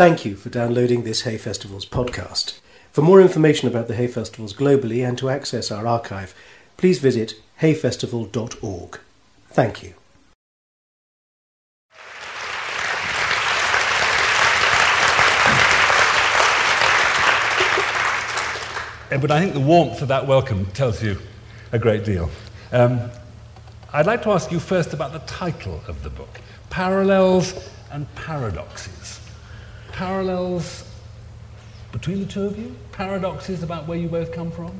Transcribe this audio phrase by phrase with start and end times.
[0.00, 2.58] Thank you for downloading this Hay Festivals podcast.
[2.90, 6.34] For more information about the Hay Festivals globally and to access our archive,
[6.78, 8.98] please visit hayfestival.org.
[9.50, 9.92] Thank you.
[19.10, 21.18] But I think the warmth of that welcome tells you
[21.72, 22.30] a great deal.
[22.72, 23.10] Um,
[23.92, 26.40] I'd like to ask you first about the title of the book
[26.70, 29.19] Parallels and Paradoxes.
[30.00, 30.84] Parallels
[31.92, 32.74] between the two of you?
[32.90, 34.72] Paradoxes about where you both come from?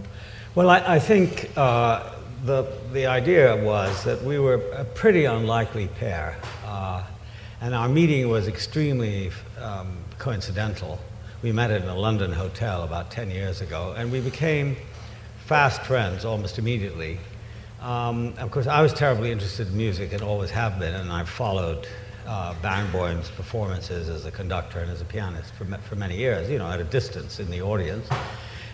[0.55, 2.15] Well, I, I think uh,
[2.47, 7.05] the, the idea was that we were a pretty unlikely pair, uh,
[7.61, 10.99] and our meeting was extremely um, coincidental.
[11.43, 14.75] We met in a London hotel about 10 years ago, and we became
[15.45, 17.21] fast friends almost immediately.
[17.83, 21.29] Um, of course, I was terribly interested in music and always have been, and I've
[21.29, 21.87] followed
[22.27, 26.59] uh, Barenboim's performances as a conductor and as a pianist for, for many years, you
[26.59, 28.09] know, at a distance in the audience.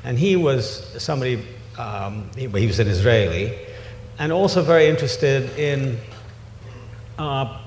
[0.05, 1.45] And he was somebody,
[1.79, 3.59] um, he, he, was an Israeli,
[4.19, 5.99] and also very interested in
[7.19, 7.59] uh,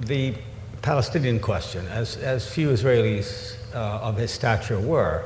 [0.00, 0.34] the
[0.82, 5.24] Palestinian question, as, as few Israelis uh, of his stature were.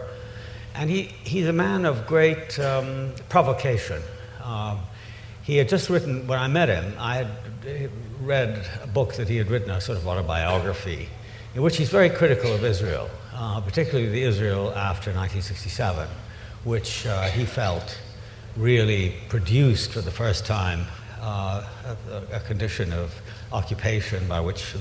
[0.74, 4.00] And he, he's a man of great um, provocation.
[4.42, 4.80] Um,
[5.42, 7.28] he had just written, when I met him, I had
[8.22, 11.08] read a book that he had written, a sort of autobiography,
[11.55, 16.08] in which he's very critical of Israel, uh, particularly the Israel after 1967,
[16.64, 17.98] which uh, he felt
[18.56, 20.86] really produced for the first time
[21.20, 21.67] uh,
[22.11, 23.14] a, a, condition of
[23.52, 24.74] occupation by which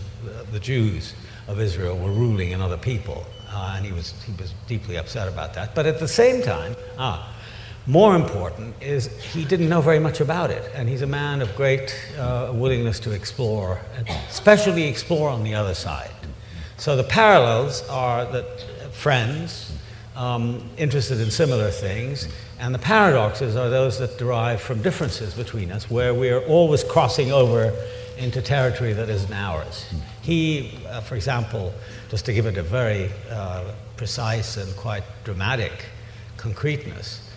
[0.51, 1.13] the Jews
[1.47, 3.25] of Israel were ruling in other people.
[3.51, 5.75] Uh, and he was, he was deeply upset about that.
[5.75, 7.33] But at the same time, ah,
[7.89, 11.55] more important is he didn't know very much about it, and he's a man of
[11.55, 13.81] great uh, willingness to explore,
[14.29, 16.11] especially explore on the other side.
[16.77, 19.75] So the parallels are that friends,
[20.15, 22.27] um, interested in similar things,
[22.59, 26.83] and the paradoxes are those that derive from differences between us, where we are always
[26.83, 27.73] crossing over
[28.19, 29.91] into territory that isn't ours.
[30.21, 31.73] He, uh, for example,
[32.09, 33.63] just to give it a very uh,
[33.97, 35.85] precise and quite dramatic
[36.37, 37.28] concreteness,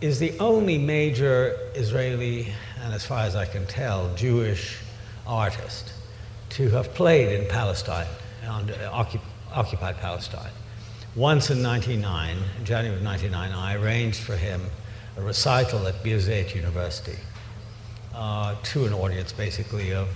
[0.00, 4.78] is the only major Israeli, and as far as I can tell, Jewish
[5.26, 5.92] artist
[6.50, 8.06] to have played in Palestine,
[8.46, 9.06] on, uh,
[9.52, 10.52] occupied Palestine.
[11.16, 14.62] Once in 99, in January of 99, I arranged for him
[15.16, 17.18] a recital at Birzeit University
[18.14, 20.08] uh, to an audience basically of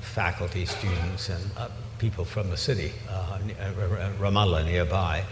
[0.00, 1.68] faculty, students, and uh,
[1.98, 3.38] people from the city, uh,
[4.18, 5.24] Ramallah nearby.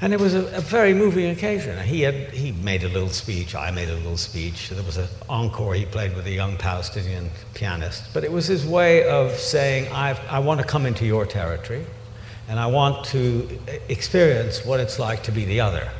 [0.00, 1.82] And it was a, a, very moving occasion.
[1.82, 4.68] He, had, he made a little speech, I made a little speech.
[4.68, 8.04] There was an encore he played with a young Palestinian pianist.
[8.12, 11.86] But it was his way of saying, I want to come into your territory,
[12.46, 13.48] and I want to
[13.88, 15.90] experience what it's like to be the other,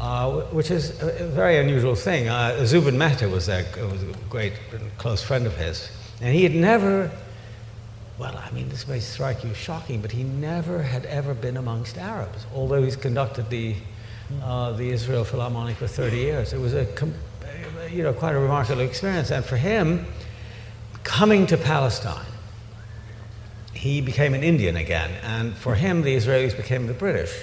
[0.00, 2.28] uh, which is a, very unusual thing.
[2.28, 4.54] Uh, Zubin Mehta was, a, was a great
[4.98, 5.88] close friend of his,
[6.20, 7.12] and he had never
[8.20, 11.56] well, I mean, this may strike you as shocking, but he never had ever been
[11.56, 13.74] amongst Arabs, although he's conducted the,
[14.42, 16.52] uh, the Israel Philharmonic for 30 years.
[16.52, 16.86] It was a,
[17.90, 19.30] you know, quite a remarkable experience.
[19.30, 20.04] And for him,
[21.02, 22.26] coming to Palestine,
[23.72, 25.12] he became an Indian again.
[25.22, 27.34] And for him, the Israelis became the British.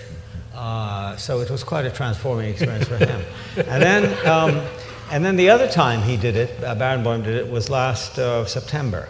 [0.54, 3.26] Uh, so it was quite a transforming experience for him.
[3.58, 4.62] And then, um,
[5.10, 8.46] and then the other time he did it, uh, Barenboim did it, was last uh,
[8.46, 9.10] September.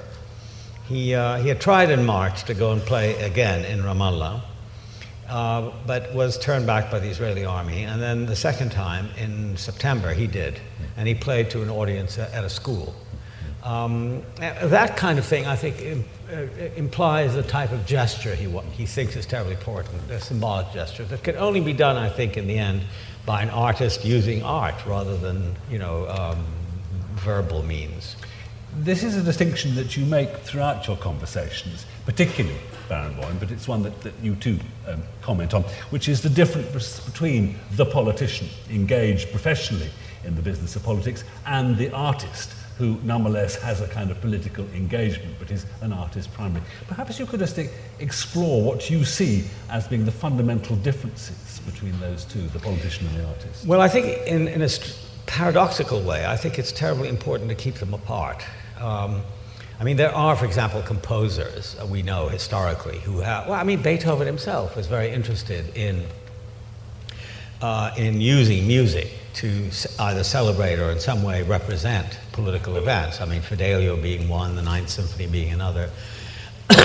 [0.87, 4.41] He, uh, he had tried in March to go and play again in Ramallah,
[5.27, 7.83] uh, but was turned back by the Israeli army.
[7.83, 10.61] And then the second time in September, he did.
[10.95, 12.95] And he played to an audience at a school.
[13.63, 16.43] Um, that kind of thing, I think, uh,
[16.77, 21.21] implies a type of gesture he, he thinks is terribly important, a symbolic gesture that
[21.21, 22.83] can only be done, I think, in the end
[23.25, 26.45] by an artist using art rather than, you know, um,
[27.15, 28.15] verbal means.
[28.79, 33.81] This is a distinction that you make throughout your conversations, particularly Barenboim, but it's one
[33.81, 39.31] that, that you too um, comment on, which is the difference between the politician engaged
[39.31, 39.89] professionally
[40.25, 44.63] in the business of politics and the artist who nonetheless has a kind of political
[44.75, 46.67] engagement but is an artist primarily.
[46.87, 47.59] Perhaps you could just
[47.99, 53.17] explore what you see as being the fundamental differences between those two, the politician and
[53.17, 53.65] the artist.
[53.65, 54.69] Well, I think in, in a
[55.25, 58.43] paradoxical way, I think it's terribly important to keep them apart.
[58.81, 59.21] Um,
[59.79, 63.63] I mean, there are, for example, composers uh, we know historically who have, well, I
[63.63, 66.03] mean, Beethoven himself was very interested in,
[67.61, 69.69] uh, in using music to
[69.99, 73.21] either celebrate or in some way represent political events.
[73.21, 75.89] I mean, Fidelio being one, the Ninth Symphony being another.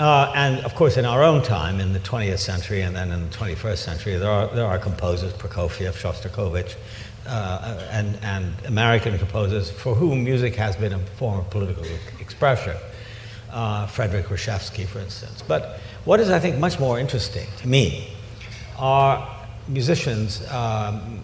[0.00, 3.28] Uh, and of course, in our own time, in the 20th century and then in
[3.28, 6.76] the 21st century, there are, there are composers, Prokofiev, Shostakovich,
[7.26, 11.84] uh, and, and American composers for whom music has been a form of political
[12.18, 12.76] expression.
[13.50, 15.42] Uh, Frederic Rzewski, for instance.
[15.42, 18.12] But what is, I think, much more interesting to me
[18.78, 19.28] are
[19.66, 21.20] musicians um,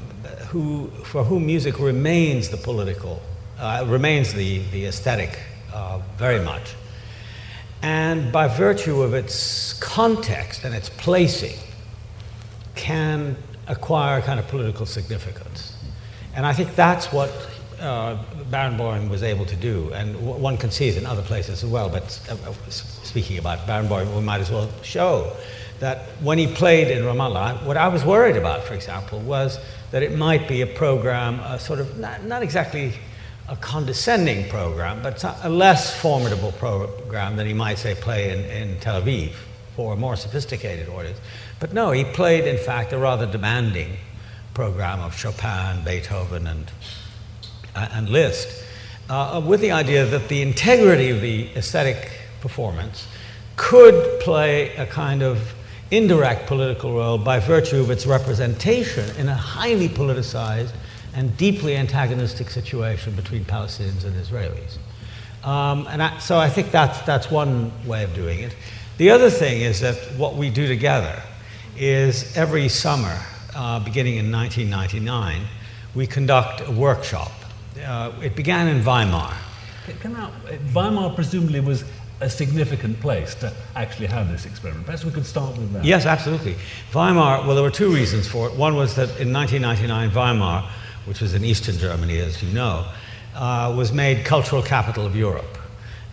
[0.48, 3.22] who, for whom music remains the political,
[3.58, 5.38] uh, remains the, the aesthetic
[5.72, 6.74] uh, very much.
[7.82, 11.58] And by virtue of its context and its placing,
[12.74, 15.65] can acquire kind of political significance.
[16.36, 17.30] And I think that's what
[17.80, 21.64] uh, Barenboim was able to do, and w- one can see it in other places
[21.64, 21.88] as well.
[21.88, 25.34] But uh, uh speaking about Barenboim, we might as well show
[25.80, 29.58] that when he played in Ramallah, what I was worried about, for example, was
[29.90, 32.92] that it might be a program, a sort of not, not exactly
[33.48, 38.80] a condescending program, but a less formidable program than he might say play in, in
[38.80, 39.32] Tel Aviv
[39.74, 41.18] for a more sophisticated audience.
[41.60, 43.98] But no, he played, in fact, a rather demanding
[44.56, 46.70] program of Chopin, Beethoven, and,
[47.74, 48.48] uh, and Liszt,
[49.10, 52.10] uh, with the idea that the integrity of the aesthetic
[52.40, 53.06] performance
[53.56, 55.52] could play a kind of
[55.90, 60.72] indirect political role by virtue of its representation in a highly politicized
[61.14, 64.78] and deeply antagonistic situation between Palestinians and Israelis.
[65.46, 68.56] Um, and I, so I think that's, that's one way of doing it.
[68.96, 71.22] The other thing is that what we do together
[71.76, 73.20] is every summer
[73.56, 75.42] uh, beginning in 1999,
[75.94, 77.32] we conduct a workshop.
[77.84, 79.34] Uh, it began in Weimar.
[80.74, 81.84] Weimar presumably was
[82.20, 84.86] a significant place to actually have this experiment.
[84.86, 85.84] Perhaps we could start with that.
[85.84, 86.56] Yes, absolutely.
[86.92, 88.54] Weimar, well, there were two reasons for it.
[88.54, 90.68] One was that in 1999, Weimar,
[91.04, 92.86] which was in eastern Germany, as you know,
[93.34, 95.58] uh, was made cultural capital of Europe.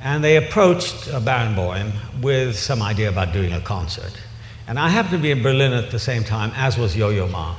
[0.01, 4.11] And they approached uh, Barenboim with some idea about doing a concert.
[4.67, 7.27] And I happened to be in Berlin at the same time, as was Yo Yo
[7.27, 7.55] Ma.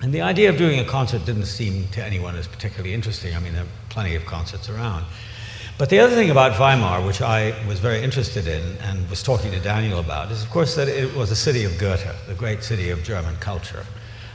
[0.00, 3.34] And the idea of doing a concert didn't seem to anyone as particularly interesting.
[3.34, 5.04] I mean, there are plenty of concerts around.
[5.76, 9.50] But the other thing about Weimar, which I was very interested in and was talking
[9.52, 12.62] to Daniel about, is of course that it was a city of Goethe, the great
[12.64, 13.84] city of German culture.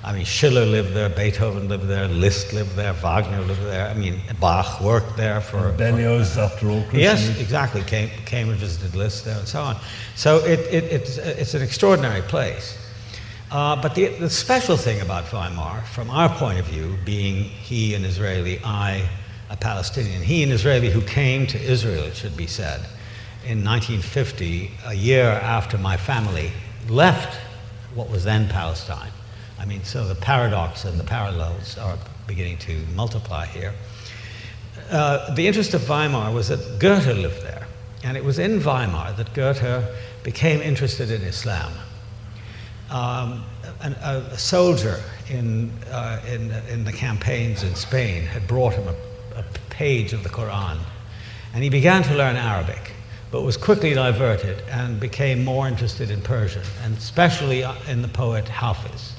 [0.06, 3.88] I mean, Schiller lived there, Beethoven lived there, Liszt lived there, Wagner lived there.
[3.88, 5.70] I mean, Bach worked there for.
[5.70, 6.82] And Berlioz, after all.
[6.82, 7.00] Christian.
[7.00, 7.84] Yes, exactly.
[7.84, 9.78] Came, came and visited Liszt there and so on.
[10.16, 12.78] So it, it, it's, it's an extraordinary place.
[13.50, 17.96] Uh, but the, the special thing about Weimar, from our point of view, being he
[17.96, 19.08] an Israeli, I
[19.50, 22.82] a Palestinian, he an Israeli who came to Israel, it should be said,
[23.46, 26.52] in 1950, a year after my family
[26.90, 27.40] left
[27.94, 29.12] what was then Palestine
[29.63, 33.74] I mean, so the paradox and the parallels are beginning to multiply here.
[34.92, 37.65] Uh, the interest of Weimar was that Goethe lived there,
[38.04, 39.86] and it was in Weimar that Goethe
[40.21, 41.71] became interested in Islam.
[42.89, 43.45] Um,
[43.80, 48.89] an, a, a, soldier in, uh, in, in, the campaigns in Spain had brought him
[48.89, 50.77] a, a page of the Quran,
[51.54, 52.92] and he began to learn Arabic
[53.31, 58.09] but was quickly diverted and became more interested in Persian, and especially uh, in the
[58.09, 59.12] poet Hafiz.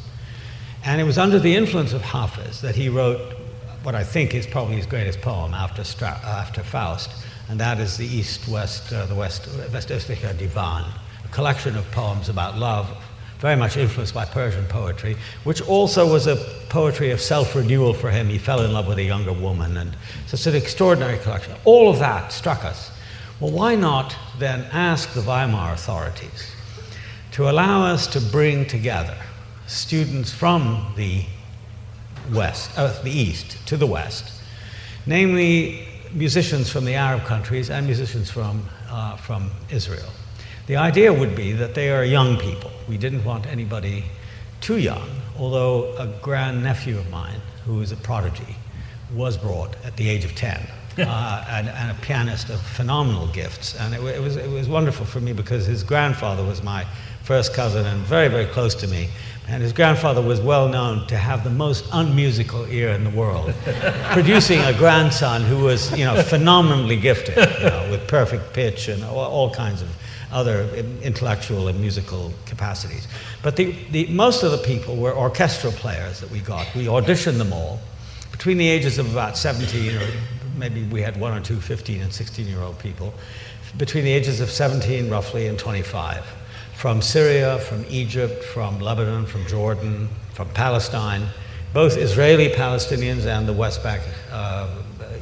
[0.84, 3.34] And it was under the influence of Hafiz that he wrote
[3.82, 7.10] what I think is probably his greatest poem after, Stra- after Faust,
[7.48, 10.84] and that is the East West, uh, the West, Westöstlicher Divan,
[11.24, 12.90] a collection of poems about love,
[13.38, 16.36] very much influenced by Persian poetry, which also was a
[16.68, 18.28] poetry of self renewal for him.
[18.28, 19.92] He fell in love with a younger woman, and
[20.26, 21.54] so it's an extraordinary collection.
[21.64, 22.90] All of that struck us.
[23.40, 26.50] Well, why not then ask the Weimar authorities
[27.32, 29.16] to allow us to bring together
[29.66, 31.24] students from the
[32.32, 34.32] west, uh, the east to the west,
[35.06, 40.08] namely musicians from the Arab countries and musicians from, uh, from Israel.
[40.66, 42.70] The idea would be that they are young people.
[42.88, 44.04] We didn't want anybody
[44.60, 48.56] too young, although a grandnephew of mine, who is a prodigy,
[49.12, 50.66] was brought at the age of 10.
[50.98, 53.74] uh, and, and, a pianist of phenomenal gifts.
[53.80, 56.86] And it, it, was, it was wonderful for me because his grandfather was my
[57.24, 59.08] first cousin and very, very close to me.
[59.46, 63.54] And his grandfather was well known to have the most unmusical ear in the world,
[64.12, 69.04] producing a grandson who was, you know, phenomenally gifted, you know, with perfect pitch and
[69.04, 69.88] all, all, kinds of
[70.32, 70.66] other
[71.02, 73.06] intellectual and musical capacities.
[73.42, 76.74] But the, the, most of the people were orchestral players that we got.
[76.74, 77.80] We auditioned them all
[78.32, 80.06] between the ages of about 17, or
[80.56, 83.12] maybe we had one or two 15 and 16 year old people,
[83.76, 86.24] between the ages of 17 roughly and 25
[86.76, 91.22] from Syria, from Egypt, from Lebanon, from Jordan, from Palestine,
[91.72, 94.68] both Israeli Palestinians and the West Bank, uh,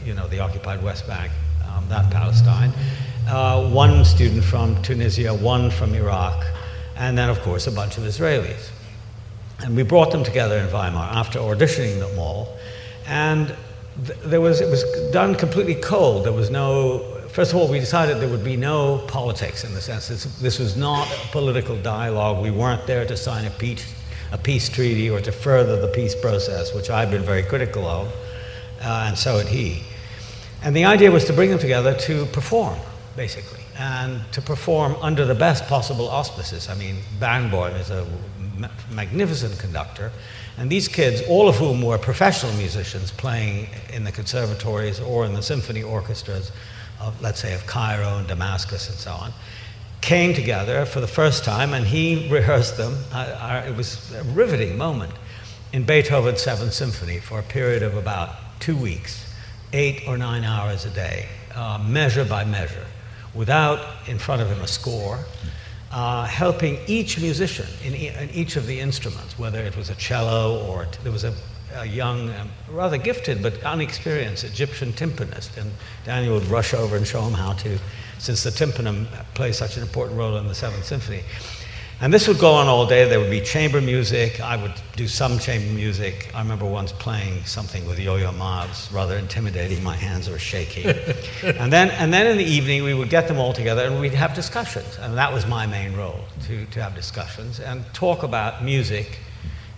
[0.05, 1.31] you know, the occupied West Bank,
[1.69, 2.73] um, that Palestine.
[3.29, 6.45] uh, one student from Tunisia, one from Iraq,
[6.97, 8.71] and then, of course, a bunch of Israelis.
[9.61, 12.57] And we brought them together in Weimar after auditioning them all.
[13.07, 13.55] And
[14.07, 14.83] th- there was, it was
[15.13, 16.25] done completely cold.
[16.25, 19.81] There was no, first of all, we decided there would be no politics in the
[19.81, 20.09] sense
[20.41, 22.43] this, was not a political dialogue.
[22.43, 23.93] We weren't there to sign a peace,
[24.31, 28.09] a peace treaty or to further the peace process, which I've been very critical of,
[28.83, 29.83] uh, and so had he.
[30.63, 32.79] And the idea was to bring them together to perform,
[33.17, 36.69] basically, and to perform under the best possible auspices.
[36.69, 38.07] I mean, Barenboim is a
[38.91, 40.13] magnificent conductor.
[40.59, 45.33] And these kids, all of whom were professional musicians playing in the conservatories or in
[45.33, 46.53] the symphony orchestras
[47.03, 49.33] of, let's say, of Cairo and Damascus and so on,
[50.01, 52.97] came together for the first time and he rehearsed them.
[53.15, 55.13] it was a riveting moment
[55.73, 58.31] in Beethoven's Seventh Symphony for a period of about
[58.61, 59.33] two weeks,
[59.73, 62.87] eight or nine hours a day, uh, measure by measure,
[63.35, 65.19] without in front of him a score
[65.93, 69.95] uh, helping each musician in, e- in, each of the instruments, whether it was a
[69.97, 71.35] cello or t- there was a,
[71.75, 75.71] a young, um, rather gifted but unexperienced Egyptian timpanist, and
[76.05, 77.79] Daniel would rush over and show him how to,
[78.19, 81.23] since the tympanum plays such an important role in the Seventh Symphony.
[82.01, 83.09] And this would go on all day.
[83.09, 84.41] There would be chamber music.
[84.41, 86.33] I would do some chamber music.
[86.35, 88.65] I remember once playing something with Yo-Yo Ma.
[88.65, 89.85] It was rather intimidating.
[89.85, 90.87] My hands were shaking.
[91.45, 94.15] and, then, and then in the evening, we would get them all together and we'd
[94.15, 94.99] have discussions.
[94.99, 99.21] And that was my main role, to, to have discussions and talk about music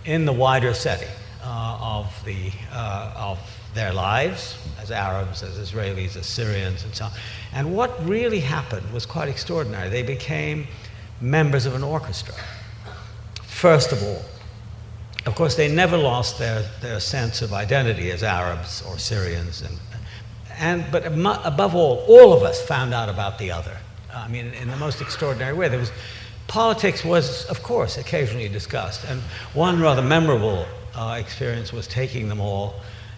[0.03, 1.09] in the wider setting
[1.45, 3.39] uh, of, the, uh, of
[3.73, 7.11] their lives as Arabs, as Israelis, as Syrians, and so on.
[7.53, 9.89] And what really happened was quite extraordinary.
[9.89, 10.67] They became
[11.21, 12.33] members of an orchestra,
[13.43, 14.21] first of all.
[15.25, 19.61] Of course, they never lost their, their sense of identity as Arabs or Syrians.
[19.61, 19.77] And,
[20.57, 23.75] and, but above all, all of us found out about the other.
[24.13, 25.67] I mean, in the most extraordinary way.
[25.67, 25.91] There was,
[26.47, 29.03] politics was, of course, occasionally discussed.
[29.05, 29.19] And
[29.53, 32.75] one rather memorable uh, experience was taking them all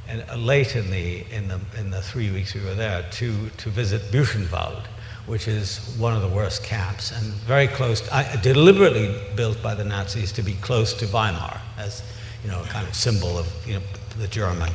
[0.07, 3.69] and, late in the, in, the, in the three weeks we were there to, to
[3.69, 4.85] visit Buchenwald
[5.27, 9.83] which is one of the worst camps and very close, to, deliberately built by the
[9.83, 12.01] Nazis to be close to Weimar as
[12.43, 13.81] you know, a kind of symbol of you know,
[14.17, 14.71] the German,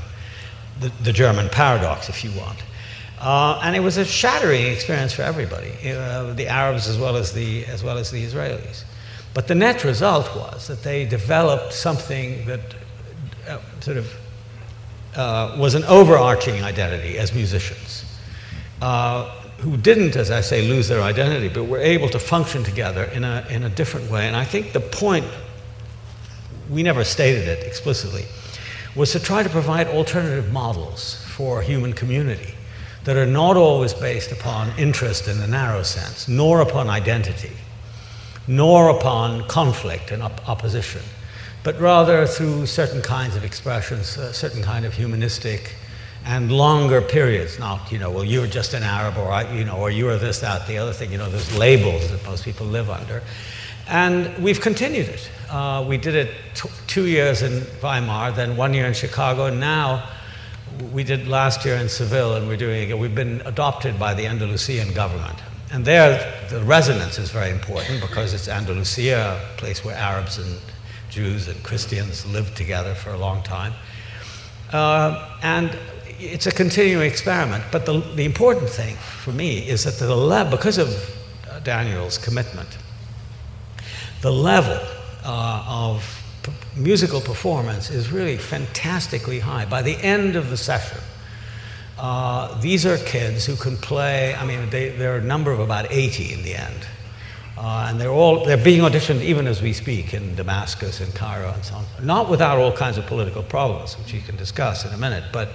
[0.81, 2.59] the, the German paradox, if you want.
[3.19, 7.33] Uh, and it was a shattering experience for everybody, uh, the Arabs as well as
[7.33, 8.85] the, as well as the Israelis.
[9.33, 12.75] But the net result was that they developed something that
[13.81, 14.15] sort of
[15.17, 18.05] uh, was an overarching identity as musicians.
[18.81, 19.31] Uh,
[19.63, 23.23] who didn't, as I say, lose their identity, but were able to function together in
[23.23, 24.27] a, in a different way.
[24.27, 25.25] And I think the point,
[26.69, 28.25] we never stated it explicitly,
[28.97, 32.55] was to try to provide alternative models for human community
[33.05, 37.53] that are not always based upon interest in the narrow sense, nor upon identity,
[38.49, 41.03] nor upon conflict and op- opposition,
[41.63, 45.75] but rather through certain kinds of expressions, a certain kind of humanistic
[46.25, 47.59] and longer periods.
[47.59, 50.41] Not, you know, well, you're just an Arab, or you know, or you are this,
[50.41, 51.13] that, the other thing.
[51.13, 53.23] You know, there's labels that most people live under,
[53.89, 55.31] and we've continued it.
[55.51, 56.31] Uh, we did it
[56.87, 60.09] two years in Weimar, then one year in Chicago, and now
[60.93, 62.99] we did last year in Seville, and we're doing it.
[62.99, 65.39] We've been adopted by the Andalusian government.
[65.71, 70.59] And there, the resonance is very important because it's Andalusia, a place where Arabs and
[71.13, 73.75] Jews and Christians lived together for a long time.
[74.73, 75.71] Uh, and
[76.19, 77.65] it's a continuing experiment.
[77.71, 80.89] But the, the important thing for me is that the level, because of
[81.51, 82.79] uh, Daniel's commitment,
[84.23, 84.79] the level
[85.23, 89.67] uh, of p- musical performance is really fantastically high.
[89.67, 90.99] By the end of the session,
[91.99, 94.35] uh, these are kids who can play.
[94.35, 96.87] I mean, they, there are a number of about 80 in the end.
[97.57, 101.53] Uh, and they're all they're being auditioned even as we speak in Damascus and Cairo
[101.53, 101.85] and so on.
[102.03, 105.51] Not without all kinds of political problems, which you can discuss in a minute, but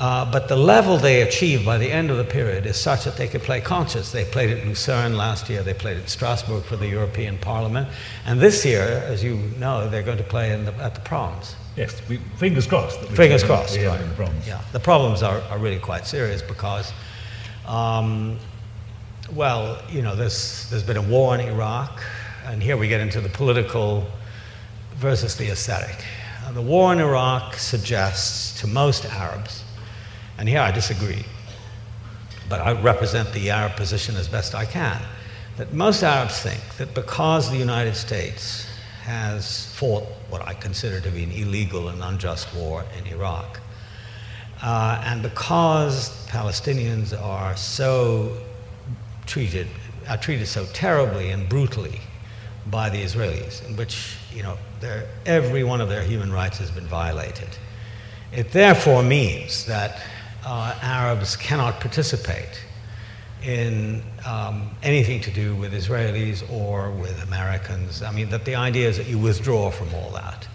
[0.00, 3.18] uh, but the level they achieve by the end of the period is such that
[3.18, 4.10] they can play concerts.
[4.10, 7.86] They played at Lucerne last year, they played at Strasbourg for the European Parliament,
[8.24, 11.54] and this year, as you know, they're going to play the, at the proms.
[11.76, 12.98] Yes, we, fingers crossed.
[13.10, 13.98] fingers crossed, right.
[14.16, 16.92] The yeah, the problems are, are really quite serious because,
[17.66, 18.38] um,
[19.34, 22.02] well, you know, there's, there's been a war in Iraq,
[22.46, 24.06] and here we get into the political
[24.96, 26.04] versus the aesthetic.
[26.44, 29.64] Uh, the war in Iraq suggests to most Arabs
[30.40, 31.22] and here I disagree,
[32.48, 34.98] but I represent the Arab position as best I can.
[35.58, 38.66] That most Arabs think that because the United States
[39.02, 43.60] has fought what I consider to be an illegal and unjust war in Iraq,
[44.62, 48.34] uh, and because Palestinians are so
[49.30, 49.68] treated,
[50.08, 52.00] are treated so terribly and brutally
[52.66, 54.58] by the Israelis, in which you know,
[55.24, 57.48] every one of their human rights has been violated.
[58.32, 60.02] It therefore means that
[60.44, 62.60] uh, Arabs cannot participate
[63.42, 68.02] in um, anything to do with Israelis or with Americans.
[68.02, 70.46] I mean, that the idea is that you withdraw from all that.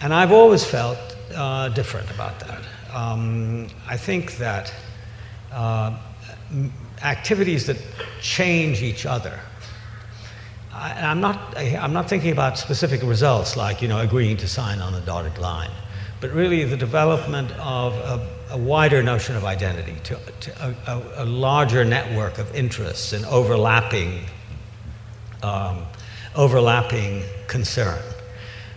[0.00, 0.98] And I've always felt
[1.34, 2.62] uh, different about that.
[2.92, 4.72] Um, I think that
[5.50, 5.96] uh,
[7.02, 7.76] activities that
[8.20, 9.38] change each other.
[10.72, 14.80] I, am not, I'm not thinking about specific results like, you know, agreeing to sign
[14.80, 15.70] on a dotted line,
[16.20, 21.24] but really the development of a, a wider notion of identity, to, to a, a,
[21.24, 24.24] larger network of interests and overlapping,
[25.42, 25.84] um,
[26.34, 28.02] overlapping concern.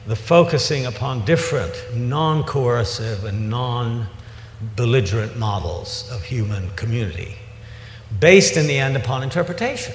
[0.06, 4.08] The focusing upon different non coercive and non
[4.76, 7.36] belligerent models of human community,
[8.20, 9.94] based in the end upon interpretation,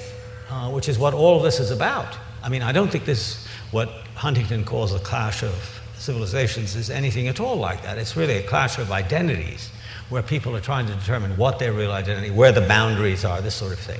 [0.49, 2.17] uh, which is what all of this is about.
[2.43, 7.27] I mean, I don't think this, what Huntington calls a clash of civilizations, is anything
[7.27, 7.97] at all like that.
[7.97, 9.69] It's really a clash of identities
[10.09, 13.55] where people are trying to determine what their real identity, where the boundaries are, this
[13.55, 13.99] sort of thing.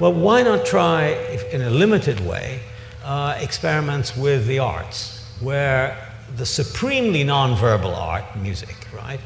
[0.00, 2.60] Well, why not try, if, in a limited way,
[3.04, 9.20] uh, experiments with the arts, where the supremely nonverbal art, music, right,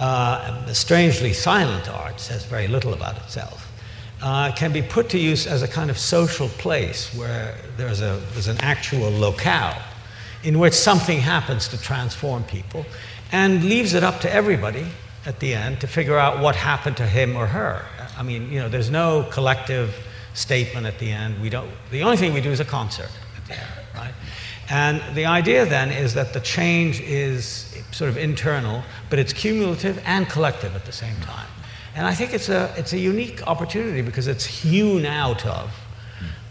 [0.00, 3.70] uh, strangely silent art says very little about itself,
[4.22, 8.20] uh, can be put to use as a kind of social place where there's, a,
[8.32, 9.80] there's an actual locale
[10.42, 12.84] in which something happens to transform people
[13.32, 14.86] and leaves it up to everybody
[15.26, 17.84] at the end to figure out what happened to him or her.
[18.16, 19.94] I mean, you know, there's no collective
[20.34, 21.40] statement at the end.
[21.40, 24.14] We don't, the only thing we do is a concert at the end, right?
[24.70, 30.00] And the idea then is that the change is sort of internal, but it's cumulative
[30.06, 31.48] and collective at the same time.
[31.94, 35.74] And I think it's a, it's a unique opportunity because it's hewn out of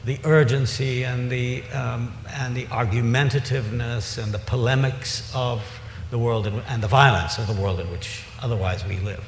[0.06, 5.62] the urgency and the, um, and the argumentativeness and the polemics of
[6.12, 9.24] the world in, and the violence of the world in which otherwise we live.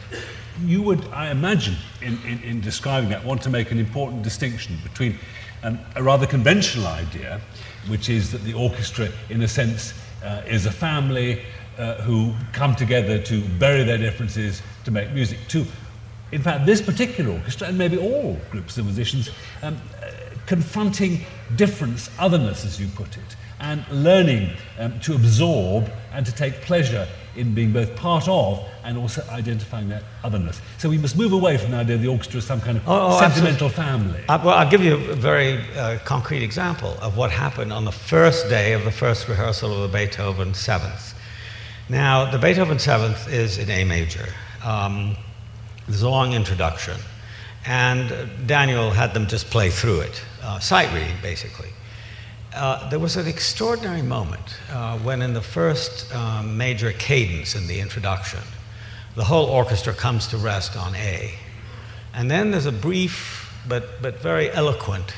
[0.65, 4.77] You would, I imagine, in, in, in describing that, want to make an important distinction
[4.83, 5.17] between
[5.63, 7.39] um, a rather conventional idea,
[7.87, 11.41] which is that the orchestra, in a sense, uh, is a family
[11.77, 15.65] uh, who come together to bury their differences to make music, to,
[16.31, 19.29] in fact, this particular orchestra, and maybe all groups of musicians,
[19.61, 20.11] um, uh,
[20.45, 21.21] confronting
[21.55, 27.07] difference, otherness, as you put it, and learning um, to absorb and to take pleasure
[27.35, 30.61] in being both part of and also identifying that otherness.
[30.77, 32.87] So we must move away from the idea of the orchestra as some kind of
[32.87, 33.83] oh, oh, sentimental absolutely.
[33.83, 34.23] family.
[34.27, 37.85] I, uh, well, I'll give you a very uh, concrete example of what happened on
[37.85, 41.13] the first day of the first rehearsal of the Beethoven Seventh.
[41.91, 44.25] Now, the Beethoven Seventh is in A major.
[44.63, 45.17] Um,
[45.89, 46.97] there's a long introduction,
[47.65, 51.67] and Daniel had them just play through it, uh, sight reading basically.
[52.55, 57.67] Uh, there was an extraordinary moment uh, when, in the first um, major cadence in
[57.67, 58.39] the introduction,
[59.17, 61.33] the whole orchestra comes to rest on A.
[62.13, 65.13] And then there's a brief but, but very eloquent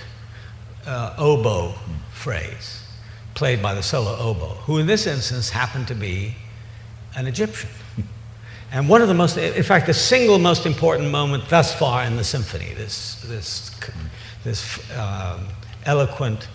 [0.87, 1.75] uh, oboe
[2.13, 2.81] phrase
[3.35, 6.35] played by the solo oboe, who in this instance happened to be
[7.15, 7.69] an Egyptian.
[8.71, 12.17] And one of the most, in fact, the single most important moment thus far in
[12.17, 13.71] the symphony, this, this,
[14.43, 15.47] this um,
[15.85, 16.47] eloquent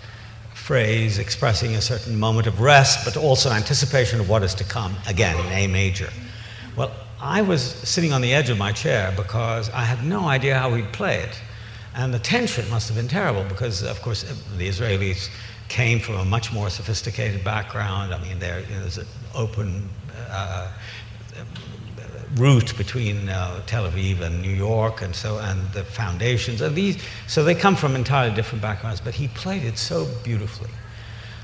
[0.53, 4.97] phrase expressing a certain moment of rest, but also anticipation of what is to come,
[5.07, 6.11] again in A major.
[6.77, 6.91] Well,
[7.21, 10.75] I was sitting on the edge of my chair because I had no idea how
[10.75, 11.41] we'd play it.
[11.95, 14.25] And the tension must have been terrible because, of course,
[14.57, 15.31] the Israelis
[15.69, 18.13] came from a much more sophisticated background.
[18.13, 19.89] I mean, there, there's an open
[22.37, 27.03] route between uh, Tel Aviv and New York, and so and the foundations and these.
[27.27, 29.01] So they come from entirely different backgrounds.
[29.01, 30.71] But he played it so beautifully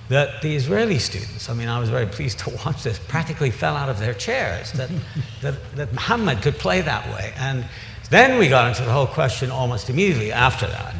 [0.08, 3.76] that the Israeli students, I mean, I was very pleased to watch this, practically fell
[3.76, 4.90] out of their chairs that
[5.42, 7.32] that, that Muhammad could play that way.
[7.36, 7.66] And
[8.10, 10.94] then we got into the whole question almost immediately after that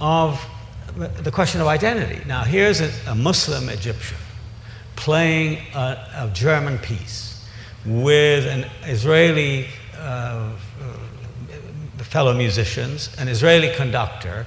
[0.00, 0.44] of
[0.96, 2.20] the question of identity.
[2.26, 4.18] Now, here's a, a Muslim Egyptian
[5.00, 7.42] playing a, a German piece
[7.86, 9.66] with an Israeli
[9.98, 10.52] uh,
[11.98, 14.44] fellow musicians, an Israeli conductor,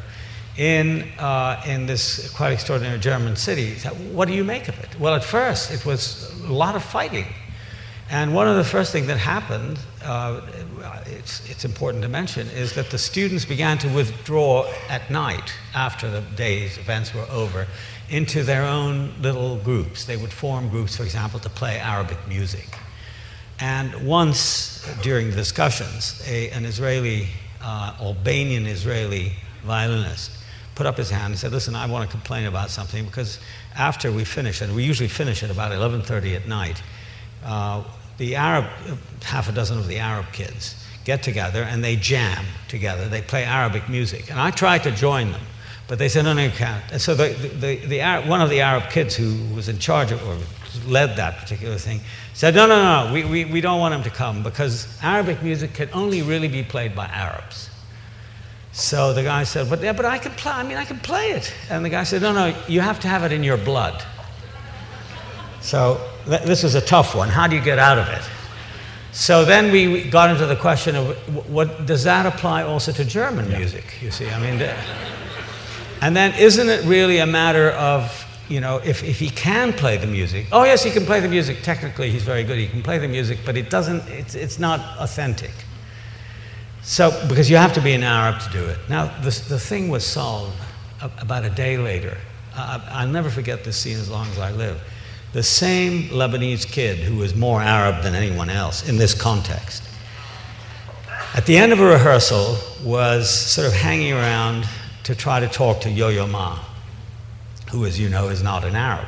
[0.57, 3.73] in, uh, in this quite extraordinary German city.
[4.11, 4.99] What do you make of it?
[4.99, 7.25] Well, at first, it was a lot of fighting.
[8.11, 10.41] And one of the first things that happened, uh,
[11.07, 16.11] it's, it's important to mention, is that the students began to withdraw at night after
[16.11, 17.65] the day's events were over
[18.13, 20.05] into their own little groups.
[20.05, 22.77] They would form groups, for example, to play Arabic music.
[23.59, 27.27] And once during the discussions, a, an Israeli,
[27.59, 30.31] uh, Albanian Israeli violinist,
[30.75, 33.39] put up his hand and said, "Listen, I want to complain about something because
[33.75, 36.83] after we finish, and we usually finish at about 11:30 at night,
[37.43, 37.83] uh,
[38.19, 38.65] the Arab,
[39.23, 43.09] half a dozen of the Arab kids, get together and they jam together.
[43.09, 45.41] They play Arabic music, and I tried to join them."
[45.87, 46.83] But they said, no, no, you can't.
[46.91, 50.11] And so the, the, the, Arab, one of the Arab kids who was in charge
[50.11, 50.37] of, or
[50.89, 51.99] led that particular thing,
[52.33, 55.73] said, no, no, no, we, we, we don't want him to come because Arabic music
[55.73, 57.69] can only really be played by Arabs.
[58.71, 61.31] So the guy said, but, yeah, but I can play, I mean, I can play
[61.31, 61.53] it.
[61.69, 64.03] And the guy said, no, no, you have to have it in your blood.
[65.61, 67.29] So th- this was a tough one.
[67.29, 68.23] How do you get out of it?
[69.11, 71.15] So then we got into the question of
[71.47, 74.01] what does that apply also to German music?
[74.01, 74.57] You see, I mean,
[76.03, 79.95] and then isn't it really a matter of you know, if, if he can play
[79.95, 81.63] the music, oh yes, he can play the music.
[81.63, 82.57] Technically, he's very good.
[82.57, 84.05] He can play the music, but it doesn't.
[84.09, 85.53] It's, it's not authentic.
[86.81, 88.77] So, because you have to be an Arab to do it.
[88.89, 90.59] Now, the, the thing was solved
[91.01, 92.17] about a day later.
[92.53, 94.81] Uh, I'll never forget this scene as long as I live.
[95.31, 99.83] The same Lebanese kid who was more Arab than anyone else in this context,
[101.33, 104.67] at the end of a rehearsal, was sort of hanging around
[105.03, 106.59] to try to talk to Yo Yo Ma,
[107.71, 109.07] who, as you know, is not an Arab.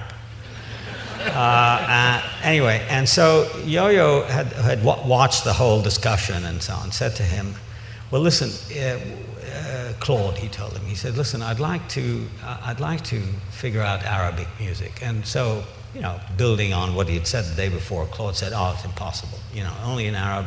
[1.21, 6.73] Uh, uh, anyway, and so Yo Yo had, had watched the whole discussion and so
[6.73, 7.55] on, said to him,
[8.11, 8.99] well, listen, uh,
[9.55, 13.21] uh, Claude, he told him, he said, listen, I'd like to, uh, I'd like to
[13.49, 14.99] figure out Arabic music.
[15.01, 15.63] And so,
[15.95, 18.85] you know, building on what he had said the day before, Claude said, oh, it's
[18.85, 19.39] impossible.
[19.53, 20.45] You know, only in Arab,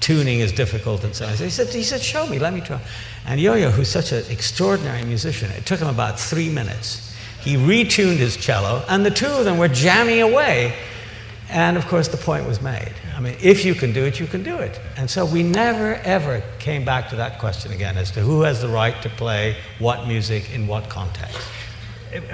[0.00, 1.34] tuning is difficult and so on.
[1.34, 2.80] He said, he said, show me, let me try.
[3.26, 7.14] And Yo-Yo, who's such an extraordinary musician, it took him about three minutes.
[7.40, 10.74] He retuned his cello, and the two of them were jamming away.
[11.50, 12.92] And of course, the point was made.
[13.14, 14.80] I mean, if you can do it, you can do it.
[14.96, 18.62] And so we never, ever came back to that question again as to who has
[18.62, 21.38] the right to play what music in what context.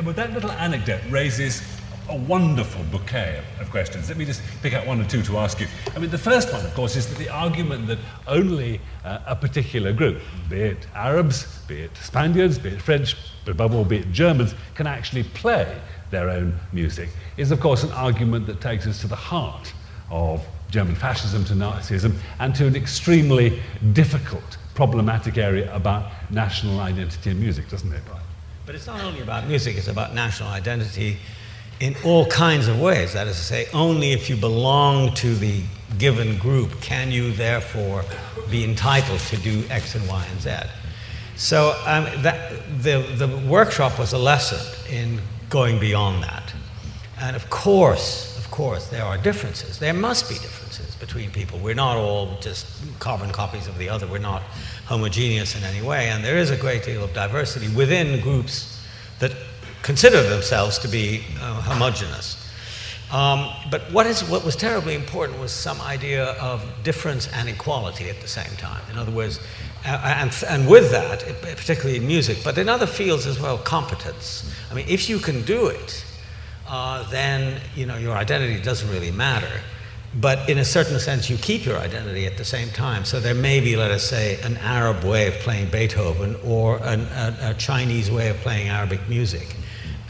[0.05, 1.62] With that little anecdote raises
[2.11, 4.09] a wonderful bouquet of questions.
[4.09, 5.66] Let me just pick out one or two to ask you.
[5.94, 9.37] I mean, the first one, of course, is that the argument that only uh, a
[9.37, 13.99] particular group, be it Arabs, be it Spaniards, be it French, but above all, be
[13.99, 18.87] it Germans, can actually play their own music, is, of course, an argument that takes
[18.87, 19.73] us to the heart
[20.11, 27.31] of German fascism to Nazism and to an extremely difficult, problematic area about national identity
[27.31, 28.03] and music, doesn't it?
[28.66, 31.16] But it's not only about music, it's about national identity
[31.81, 33.14] in all kinds of ways.
[33.14, 35.62] That is to say, only if you belong to the
[35.99, 38.05] given group can you therefore
[38.51, 40.51] be entitled to do X and Y and Z.
[41.37, 44.61] So um, that, the, the workshop was a lesson
[44.93, 46.53] in going beyond that.
[47.19, 49.79] And of course, of course, there are differences.
[49.79, 51.59] There must be differences between people.
[51.59, 52.66] We're not all just
[52.99, 54.07] carbon copies of the other.
[54.07, 54.43] We're not
[54.87, 56.09] homogeneous in any way.
[56.09, 58.85] And there is a great deal of diversity within groups
[59.19, 59.33] that
[59.90, 62.37] consider themselves to be uh, homogenous.
[63.11, 68.09] Um, but what, is, what was terribly important was some idea of difference and equality
[68.09, 68.83] at the same time.
[68.92, 69.40] In other words,
[69.85, 71.24] and, and with that,
[71.57, 74.48] particularly in music, but in other fields as well, competence.
[74.70, 76.05] I mean, if you can do it,
[76.68, 79.61] uh, then you know your identity doesn't really matter.
[80.14, 83.05] But in a certain sense, you keep your identity at the same time.
[83.05, 87.03] So there may be, let us say, an Arab way of playing Beethoven or an,
[87.03, 89.57] a, a, Chinese way of playing Arabic music.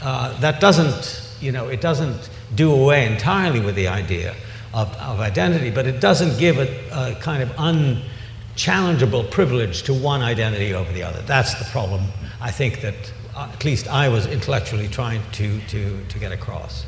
[0.01, 4.35] Uh, that doesn't, you know, it doesn't do away entirely with the idea
[4.73, 10.21] of, of identity, but it doesn't give a, a kind of unchallengeable privilege to one
[10.21, 11.21] identity over the other.
[11.21, 12.01] That's the problem
[12.39, 16.85] I think that uh, at least I was intellectually trying to, to, to get across.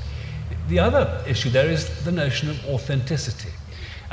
[0.67, 3.52] The other issue there is the notion of authenticity.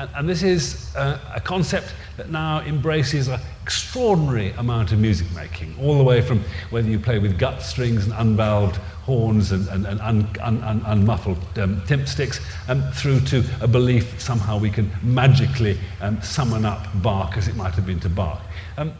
[0.00, 5.26] And, and this is uh, a concept that now embraces an extraordinary amount of music
[5.34, 9.68] making, all the way from whether you play with gut strings and unvalved horns and,
[9.68, 14.22] and, and un, un, un, unmuffled um, timp sticks, um, through to a belief that
[14.22, 18.40] somehow we can magically um, summon up Bach as it might have been to Bach.
[18.78, 18.94] Um,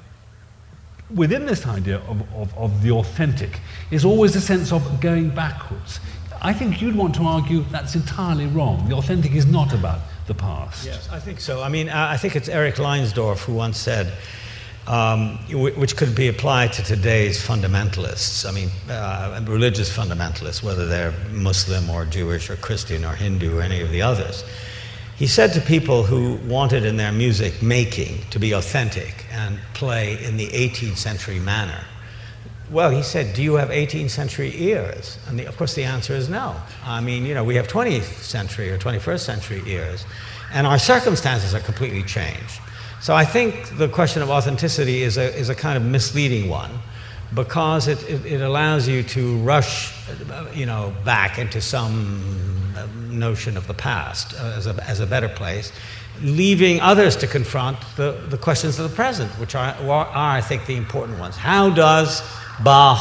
[1.15, 3.59] within this idea of, of, of the authentic
[3.91, 5.99] is always a sense of going backwards.
[6.43, 8.89] I think you'd want to argue that's entirely wrong.
[8.89, 10.87] The authentic is not about the past.
[10.87, 11.61] Yes, I think so.
[11.61, 14.13] I mean, I think it's Eric Leinsdorf who once said,
[14.87, 18.49] um, which could be applied to today's fundamentalists.
[18.49, 23.63] I mean, uh, religious fundamentalists, whether they're Muslim or Jewish or Christian or Hindu or
[23.63, 24.45] any of the others.
[25.17, 30.25] He said to people who wanted in their music making to be authentic and play
[30.25, 31.85] in the 18th century manner,
[32.71, 35.19] well, he said, Do you have 18th century ears?
[35.29, 36.57] And the, of course, the answer is no.
[36.85, 40.05] I mean, you know, we have 20th century or 21st century ears,
[40.53, 42.61] and our circumstances are completely changed.
[43.01, 46.71] So I think the question of authenticity is a, is a kind of misleading one
[47.35, 49.95] because it, it, it allows you to rush
[50.55, 52.51] you know, back into some
[53.11, 55.73] notion of the past uh, as, a, as a better place,
[56.23, 60.67] leaving others to confront the, the questions of the present, which are, are, I think,
[60.67, 61.37] the important ones.
[61.37, 62.23] How does
[62.63, 63.01] Bach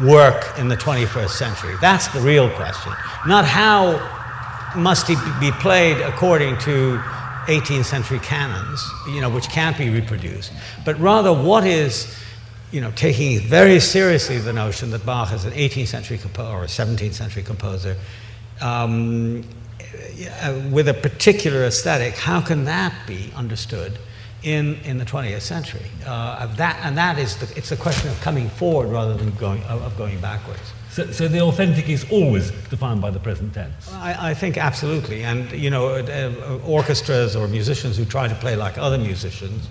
[0.00, 1.74] work in the 21st century?
[1.80, 2.92] That's the real question.
[3.26, 3.98] Not how
[4.76, 6.98] must he be played according to
[7.46, 10.52] 18th century canons, you know, which can't be reproduced,
[10.84, 12.14] but rather what is,
[12.70, 16.64] you know, taking very seriously the notion that Bach is an 18th century composer or
[16.64, 17.96] a 17th century composer
[18.60, 19.44] um,
[20.70, 23.98] with a particular aesthetic, how can that be understood
[24.42, 25.86] in, in the 20th century?
[26.06, 29.62] Uh, that, and that is, the, it's a question of coming forward rather than going,
[29.64, 30.72] of going backwards.
[30.90, 33.92] So, so, the authentic is always defined by the present tense.
[33.92, 38.34] I, I think absolutely, and you know, uh, uh, orchestras or musicians who try to
[38.34, 39.68] play like other musicians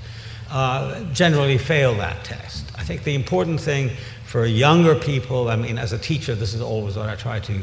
[0.51, 2.71] uh, generally fail that test.
[2.77, 3.89] I think the important thing
[4.23, 7.59] for younger people, I mean, as a teacher, this is always what I try to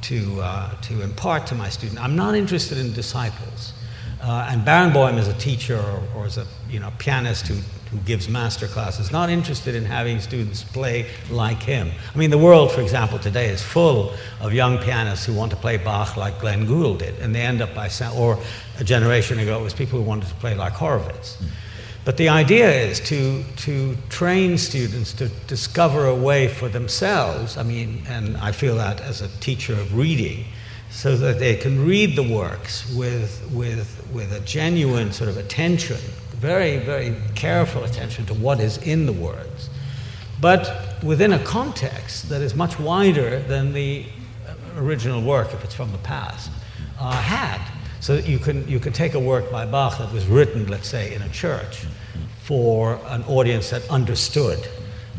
[0.00, 2.00] to uh, to impart to my students.
[2.00, 3.73] I'm not interested in disciples.
[4.24, 7.56] Uh, and Barenboim is a teacher or, or as a you know, pianist who
[7.94, 11.92] who gives master classes, not interested in having students play like him.
[12.12, 15.56] I mean, the world, for example, today is full of young pianists who want to
[15.56, 18.36] play Bach like Glenn Gould did, and they end up by, or
[18.80, 21.38] a generation ago, it was people who wanted to play like Horowitz.
[22.04, 27.56] But the idea is to, to train students to discover a way for themselves.
[27.56, 30.46] I mean, and I feel that as a teacher of reading,
[30.94, 35.98] so that they can read the works with, with, with a genuine sort of attention
[36.44, 39.70] very, very careful attention to what is in the words,
[40.42, 44.04] but within a context that is much wider than the
[44.76, 46.50] original work, if it's from the past,
[47.00, 47.60] uh, had.
[48.00, 50.86] So that you can, you can take a work by Bach that was written, let's
[50.86, 51.86] say, in a church
[52.42, 54.68] for an audience that understood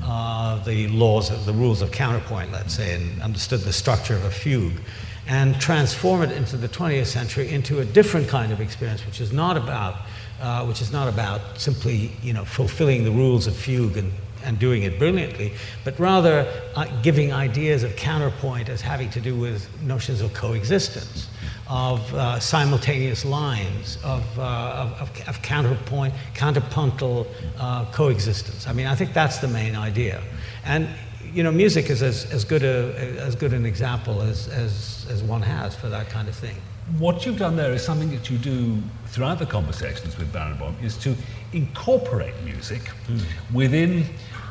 [0.03, 4.25] uh, the laws, of, the rules of counterpoint, let's say, and understood the structure of
[4.25, 4.79] a fugue,
[5.27, 9.33] and transform it into the 20th century into a different kind of experience, which is
[9.33, 9.95] not about
[10.41, 14.11] uh, which is not about simply you know, fulfilling the rules of fugue and,
[14.43, 19.35] and doing it brilliantly, but rather uh, giving ideas of counterpoint as having to do
[19.35, 21.29] with notions of coexistence,
[21.67, 27.25] of uh, simultaneous lines, of, uh, of, of, counterpoint, counterpuntal
[27.57, 28.67] uh, coexistence.
[28.67, 30.21] I mean, I think that's the main idea.
[30.65, 30.89] And
[31.35, 35.21] you know, music is as, as, good, a, as good an example as, as, as
[35.21, 36.55] one has for that kind of thing
[36.99, 40.95] what you've done there is something that you do throughout the conversations with Barenboim is
[40.97, 41.15] to
[41.51, 43.19] incorporate music mm.
[43.53, 44.05] within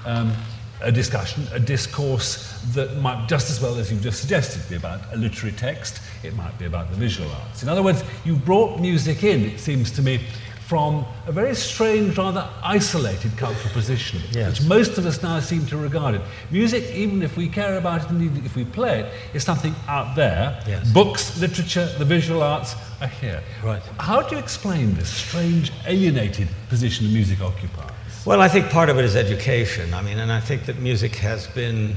[0.04, 0.32] um,
[0.80, 5.00] a discussion, a discourse that might just as well as you've just suggested be about
[5.12, 7.62] a literary text, it might be about the visual arts.
[7.62, 10.20] In other words, you've brought music in, it seems to me,
[10.66, 14.60] from a very strange, rather isolated cultural position, yes.
[14.60, 16.22] which most of us now seem to regard it.
[16.50, 20.16] Music, even if we care about it, indeed if we play it, is something out
[20.16, 20.58] there.
[20.66, 20.90] Yes.
[20.90, 23.42] Books, literature, the visual arts are here.
[23.62, 23.82] Right.
[23.98, 27.90] How do you explain this strange, alienated position that music occupies?
[28.24, 29.92] Well, I think part of it is education.
[29.92, 31.96] I mean, and I think that music has been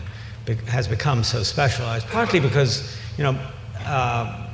[0.68, 3.40] has become so specialized, partly because you know.
[3.80, 4.47] Uh,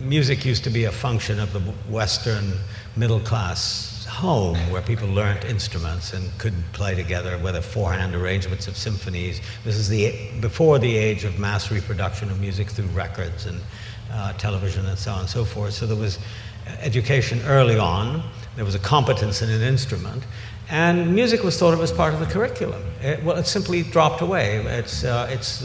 [0.00, 2.52] music used to be a function of the Western
[2.96, 8.76] middle class home where people learned instruments and could play together, whether four-hand arrangements of
[8.76, 9.40] symphonies.
[9.64, 13.60] This is the before the age of mass reproduction of music through records and
[14.12, 15.74] uh, television and so on and so forth.
[15.74, 16.18] So there was
[16.80, 18.22] education early on.
[18.56, 20.24] There was a competence in an instrument,
[20.70, 22.82] and music was thought of as part of the curriculum.
[23.00, 24.58] It, well, it simply dropped away.
[24.66, 25.62] It's, uh, it's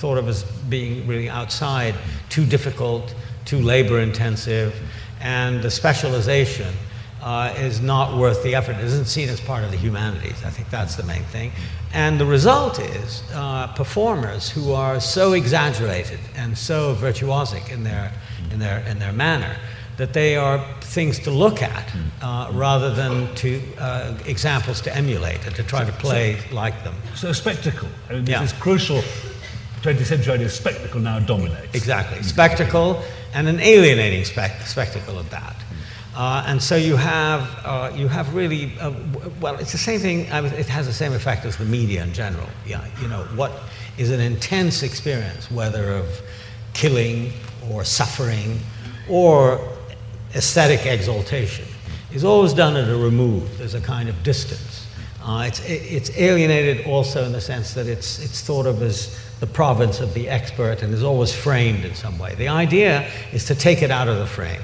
[0.00, 1.94] thought of as being really outside,
[2.28, 3.14] too difficult,
[3.46, 4.74] too labor intensive
[5.20, 6.74] and the specialization
[7.22, 8.76] uh, is not worth the effort.
[8.76, 10.44] It isn't seen as part of the humanities.
[10.44, 11.50] I think that's the main thing.
[11.92, 18.12] And the result is uh, performers who are so exaggerated and so virtuosic in their,
[18.52, 19.56] in their, in their manner
[19.96, 21.90] that they are things to look at
[22.22, 26.84] uh, rather than to uh, examples to emulate and to try to play so, like
[26.84, 26.94] them.
[27.14, 27.88] So spectacle.
[28.08, 28.44] I mean, this yeah.
[28.44, 29.02] is crucial
[29.82, 31.74] 20th century idea spectacle now dominates.
[31.74, 32.22] Exactly.
[32.22, 33.02] Spectacle
[33.34, 35.56] and an alienating spe- spectacle at that.
[36.16, 38.90] Uh, and so you have, uh, you have really, uh,
[39.38, 42.02] well, it's the same thing, I mean, it has the same effect as the media
[42.02, 42.48] in general.
[42.66, 43.52] Yeah, you know, what
[43.98, 46.22] is an intense experience, whether of
[46.72, 47.32] killing
[47.70, 48.58] or suffering
[49.10, 49.60] or
[50.34, 51.66] aesthetic exaltation,
[52.12, 53.58] is always done at a remove.
[53.58, 54.86] There's a kind of distance.
[55.22, 59.46] Uh, it's, it's alienated also in the sense that it's, it's thought of as the
[59.46, 62.34] province of the expert and is always framed in some way.
[62.34, 64.62] The idea is to take it out of the frame.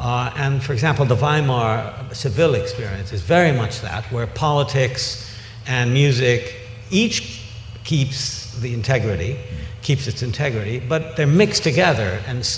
[0.00, 5.30] Uh, and for example, the Weimar Seville experience is very much that, where politics
[5.66, 6.54] and music
[6.90, 7.42] each
[7.84, 9.36] keeps the integrity,
[9.82, 12.48] keeps its integrity, but they're mixed together and,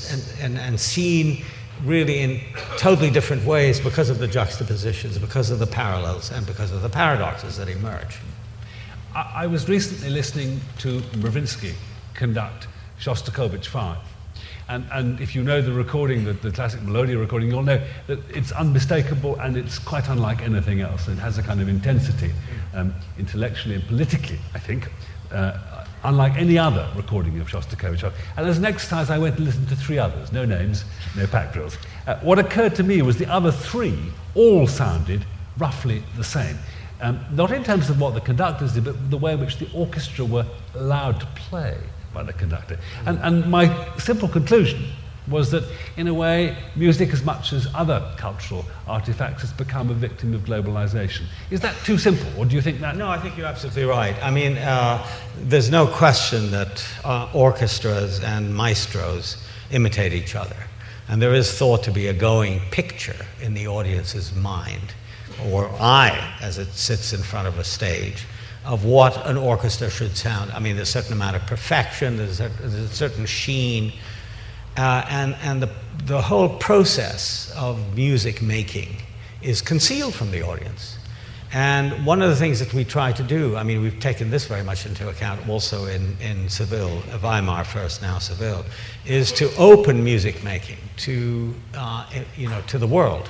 [0.41, 1.45] and, and, seen
[1.85, 2.41] really in
[2.77, 6.89] totally different ways because of the juxtapositions, because of the parallels, and because of the
[6.89, 8.19] paradoxes that emerge.
[9.15, 11.75] I, was recently listening to Mravinsky
[12.15, 12.69] conduct
[13.01, 13.99] Shostakovich 5.
[14.69, 18.19] And, and if you know the recording, the, the classic Melodia recording, you'll know that
[18.31, 21.09] it's unmistakable and it's quite unlike anything else.
[21.09, 22.31] It has a kind of intensity,
[22.73, 24.89] um, intellectually and politically, I think,
[25.33, 28.13] uh, unlike any other recording of Shostakovich.
[28.37, 30.85] And as an exercise, I went and listened to three others, no names,
[31.17, 31.77] no pack drills.
[32.07, 33.99] Uh, what occurred to me was the other three
[34.37, 35.25] all sounded
[35.59, 36.57] roughly the same.
[37.01, 39.69] Um, not in terms of what the conductors did, but the way in which the
[39.73, 41.77] orchestra were allowed to play
[42.13, 42.79] by the conductor.
[43.07, 44.93] And, and my simple conclusion
[45.29, 45.65] was that,
[45.97, 50.43] in a way, music, as much as other cultural artifacts, has become a victim of
[50.43, 51.23] globalization.
[51.51, 52.97] Is that too simple, or do you think that?
[52.97, 54.17] No, I think you're absolutely right.
[54.23, 55.07] I mean, uh,
[55.39, 59.37] there's no question that uh, orchestras and maestros
[59.71, 60.57] imitate each other.
[61.09, 64.95] And there is thought to be a going picture in the audience's mind,
[65.51, 68.27] or I, as it sits in front of a stage
[68.65, 70.51] of what an orchestra should sound.
[70.53, 73.93] I mean, there's a certain amount of perfection, there's a, there's a certain sheen,
[74.77, 75.71] uh, and, and the,
[76.05, 78.97] the whole process of music making
[79.43, 80.99] is concealed from the audience.
[81.53, 84.47] And one of the things that we try to do, I mean, we've taken this
[84.47, 88.65] very much into account also in, in Seville, Weimar first, now Seville,
[89.05, 93.29] is to open music making to, uh, you know, to the world.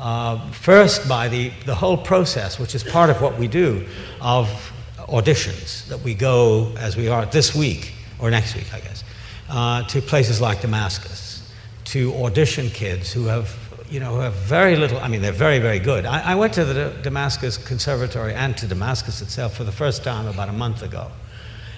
[0.00, 3.86] Uh, first, by the, the whole process, which is part of what we do,
[4.22, 4.48] of
[4.96, 9.04] auditions that we go, as we are this week, or next week, I guess,
[9.50, 11.52] uh, to places like Damascus,
[11.84, 13.54] to audition kids who have,
[13.90, 16.06] you know, who have very little, I mean, they're very, very good.
[16.06, 20.26] I, I went to the Damascus Conservatory and to Damascus itself for the first time
[20.26, 21.10] about a month ago.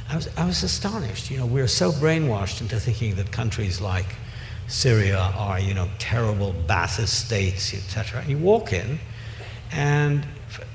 [0.09, 1.29] I was, I was astonished.
[1.29, 4.15] You know, we're so brainwashed into thinking that countries like
[4.69, 8.21] Syria are, you know, terrible Ba'athist states, etc.
[8.21, 8.99] And you walk in,
[9.71, 10.27] and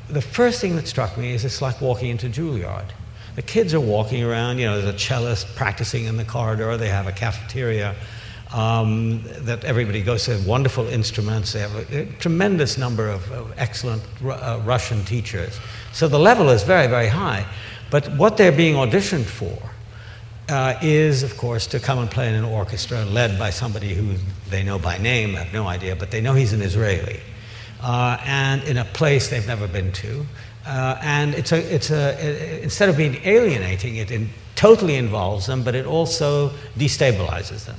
[0.09, 2.89] the first thing that struck me is it's like walking into Juilliard.
[3.35, 6.89] The kids are walking around, you know, there's a cellist practicing in the corridor, they
[6.89, 7.95] have a cafeteria
[8.53, 13.53] um, that everybody goes to, wonderful instruments, they have a, a tremendous number of, of
[13.57, 15.59] excellent uh, Russian teachers.
[15.91, 17.45] So the level is very, very high.
[17.89, 19.57] But what they're being auditioned for
[20.49, 24.15] uh, is, of course, to come and play in an orchestra led by somebody who
[24.49, 27.19] they know by name, have no idea, but they know he's an Israeli,
[27.81, 30.25] uh, and in a place they've never been to.
[30.65, 35.45] Uh, and it's a, it's a, it, instead of being alienating, it in, totally involves
[35.45, 37.77] them, but it also destabilizes them.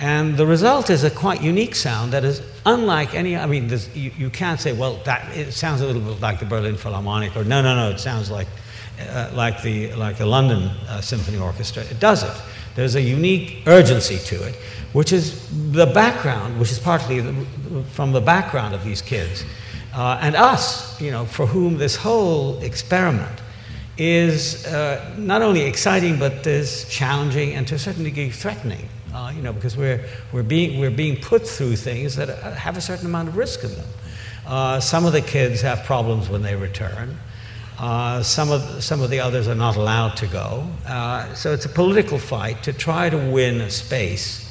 [0.00, 3.36] And the result is a quite unique sound that is unlike any.
[3.36, 6.46] I mean, you, you can't say, well, that it sounds a little bit like the
[6.46, 8.46] Berlin Philharmonic, or no, no, no, it sounds like
[9.00, 11.82] uh, like, the, like the London uh, Symphony Orchestra.
[11.84, 12.42] It does it.
[12.74, 14.54] There's a unique urgency to it,
[14.92, 17.34] which is the background, which is partly the,
[17.92, 19.44] from the background of these kids.
[19.94, 23.40] Uh, and us, you know, for whom this whole experiment
[23.96, 28.88] is uh, not only exciting, but is challenging and to a certain degree threatening.
[29.12, 32.80] Uh, you know, because we're, we're, being, we're being put through things that have a
[32.80, 34.80] certain amount of risk in them.
[34.80, 37.16] Some of the kids have problems when they return.
[37.78, 40.66] Uh, some, of, some of the others are not allowed to go.
[40.86, 44.44] Uh, so it's a political fight to try to win a space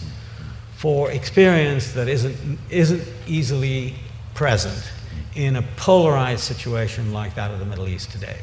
[0.78, 3.96] for experience that isn't, isn't easily
[4.34, 4.92] present
[5.36, 8.38] in a polarized situation like that of the Middle East today.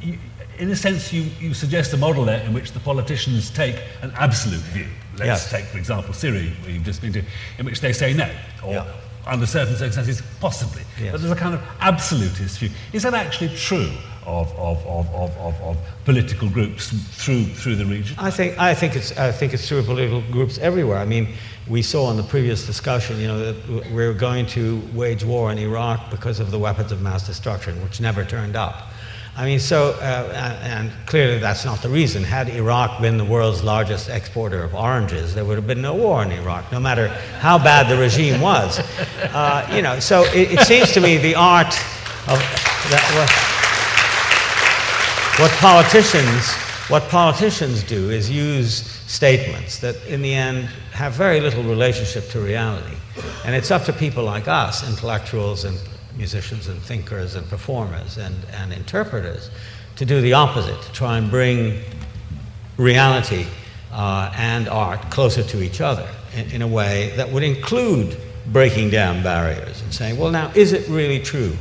[0.00, 0.18] You,
[0.58, 4.12] in a sense, you, you suggest a model there in which the politicians take an
[4.14, 4.86] absolute view.
[5.14, 5.50] Let's yes.
[5.50, 7.24] take, for example, Syria, where you've just been to,
[7.58, 8.30] in which they say no,
[8.62, 8.86] or yeah
[9.26, 10.82] under certain circumstances, possibly.
[11.00, 11.12] Yes.
[11.12, 12.70] But there's a kind of absolutist view.
[12.92, 13.90] Is that actually true
[14.26, 18.16] of, of, of, of, of, of, political groups through, through the region?
[18.18, 20.98] I think, I, think it's, I think it's true of political groups everywhere.
[20.98, 21.28] I mean,
[21.68, 25.58] we saw in the previous discussion, you know, that we're going to wage war in
[25.58, 28.90] Iraq because of the weapons of mass destruction, which never turned up.
[29.36, 32.22] I mean, so, uh, and clearly that's not the reason.
[32.22, 36.22] Had Iraq been the world's largest exporter of oranges, there would have been no war
[36.22, 37.08] in Iraq, no matter
[37.40, 38.78] how bad the regime was.
[39.34, 41.74] Uh, you know, so it, it, seems to me the art
[42.28, 42.38] of
[42.90, 43.02] that,
[45.38, 46.52] what, what politicians,
[46.88, 52.38] what politicians do is use statements that, in the end, have very little relationship to
[52.38, 52.96] reality.
[53.44, 55.76] And it's up to people like us, intellectuals and
[56.16, 59.50] musicians and thinkers and performers and, and interpreters
[59.96, 61.80] to do the opposite, to try and bring
[62.76, 63.46] reality
[63.92, 68.90] uh, and art closer to each other in, in, a way that would include breaking
[68.90, 71.56] down barriers and saying, well, now, is it really true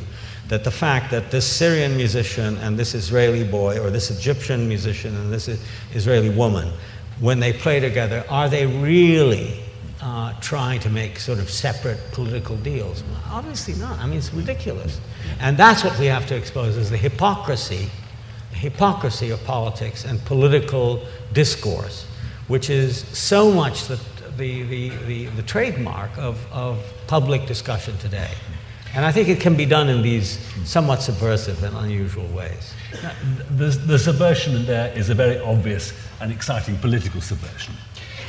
[0.48, 5.16] that the fact that this Syrian musician and this Israeli boy, or this Egyptian musician
[5.16, 5.48] and this
[5.94, 6.72] Israeli woman,
[7.20, 9.63] when they play together, are they really
[10.04, 13.04] uh, trying to make sort of separate political deals?
[13.32, 13.98] Obviously not.
[14.00, 15.00] I mean, it's ridiculous.
[15.40, 17.90] And that's what we have to expose is the hypocrisy,
[18.52, 21.02] the hypocrisy of politics and political
[21.32, 22.06] discourse,
[22.50, 23.98] which is so much the,
[24.36, 28.32] the, the, the, the trademark of, of public discussion today.
[28.96, 32.74] And I think it can be done in these somewhat subversive and unusual ways.
[33.50, 37.74] The, the subversion there is a very obvious and exciting political subversion.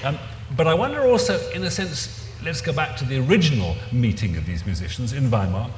[0.04, 0.18] Um,
[0.56, 4.46] but I wonder also, in a sense, let's go back to the original meeting of
[4.46, 5.70] these musicians in Weimar,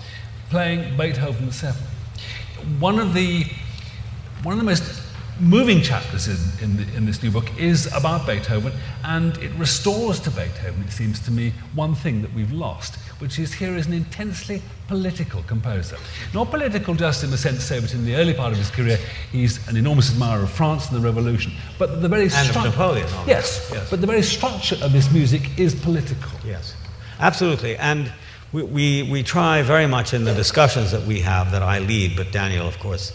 [0.51, 1.81] playing Beethoven 7.
[2.79, 3.45] One of the,
[4.43, 5.06] one of the most
[5.41, 8.73] moving chapters in, in, the, in, this new book is about Beethoven,
[9.05, 13.39] and it restores to Beethoven, it seems to me, one thing that we've lost, which
[13.39, 15.97] is here is an intensely political composer.
[16.33, 18.99] Not political just in the sense, say, that in the early part of his career
[19.31, 23.09] he's an enormous admirer of France and the Revolution, but the very and of Napoleon.
[23.27, 26.31] Yes, yes, but the very structure of this music is political.
[26.45, 26.75] Yes,
[27.21, 28.13] absolutely, and.
[28.53, 32.17] We, we, we try very much in the discussions that we have that I lead,
[32.17, 33.13] but Daniel, of course,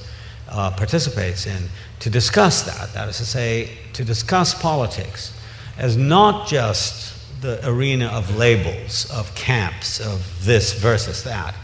[0.51, 2.93] uh, participates in, to discuss that.
[2.93, 5.33] That is to say, to discuss politics
[5.77, 11.55] as not just the arena of labels, of camps, of this versus that,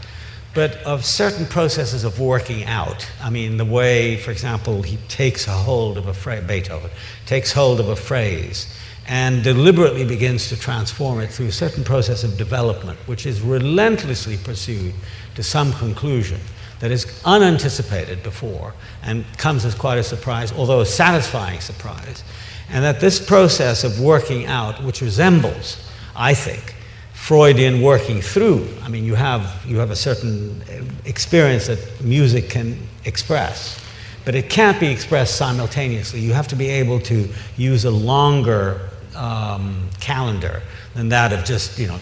[0.54, 3.08] but of certain processes of working out.
[3.22, 6.90] I mean, the way, for example, he takes a hold of a phrase, Beethoven
[7.26, 8.74] takes hold of a phrase
[9.06, 14.36] and deliberately begins to transform it through a certain process of development, which is relentlessly
[14.36, 14.92] pursued
[15.34, 16.40] to some conclusion
[16.80, 22.22] that is unanticipated before and comes as quite a surprise, although a satisfying surprise.
[22.70, 26.74] And that this process of working out, which resembles, I think,
[27.14, 30.62] Freudian working through, I mean, you have, you have a certain
[31.04, 33.84] experience that music can express,
[34.24, 36.20] but it can't be expressed simultaneously.
[36.20, 40.62] You have to be able to use a longer um, calendar
[40.94, 41.98] than that of just, you know,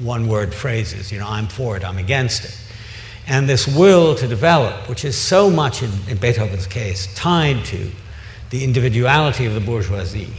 [0.00, 2.61] one word phrases, you know, I'm for it, I'm against it
[3.26, 7.90] and this will to develop, which is so much in, in, Beethoven's case tied to
[8.50, 10.32] the individuality of the bourgeoisie,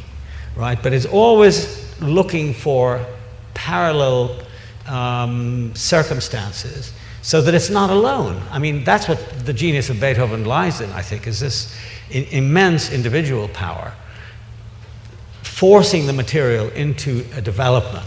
[0.56, 0.82] right?
[0.82, 3.06] But is always looking for
[3.54, 4.42] parallel
[4.88, 8.42] um, circumstances so that it's not alone.
[8.52, 11.74] I mean, that's what the genius of Beethoven lies in, I think, is this
[12.10, 13.94] in, immense individual power
[15.42, 18.06] forcing the material into a development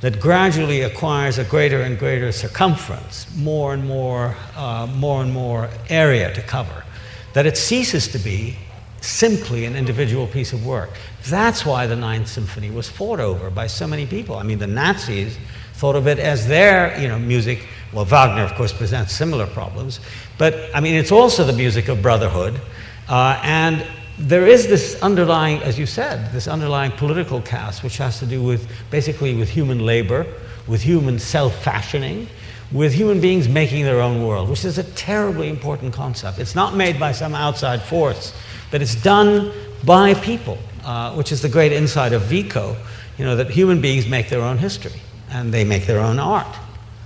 [0.00, 5.68] that gradually acquires a greater and greater circumference, more and more, uh, more and more
[5.88, 6.84] area to cover,
[7.32, 8.56] that it ceases to be
[9.00, 10.90] simply an individual piece of work.
[11.28, 14.36] That's why the Ninth Symphony was fought over by so many people.
[14.36, 15.36] I mean, the Nazis
[15.74, 17.66] thought of it as their, you know, music.
[17.92, 20.00] Well, Wagner, of course, presents similar problems,
[20.36, 22.60] but I mean, it's also the music of brotherhood,
[23.08, 23.86] uh, and
[24.18, 28.42] there is this underlying, as you said, this underlying political cast, which has to do
[28.42, 30.26] with basically with human labor,
[30.66, 32.28] with human self fashioning,
[32.72, 36.38] with human beings making their own world, which is a terribly important concept.
[36.38, 38.34] It's not made by some outside force,
[38.70, 39.52] but it's done
[39.84, 42.76] by people, uh, which is the great insight of Vico,
[43.16, 45.00] you know, that human beings make their own history
[45.30, 46.56] and they make their own art.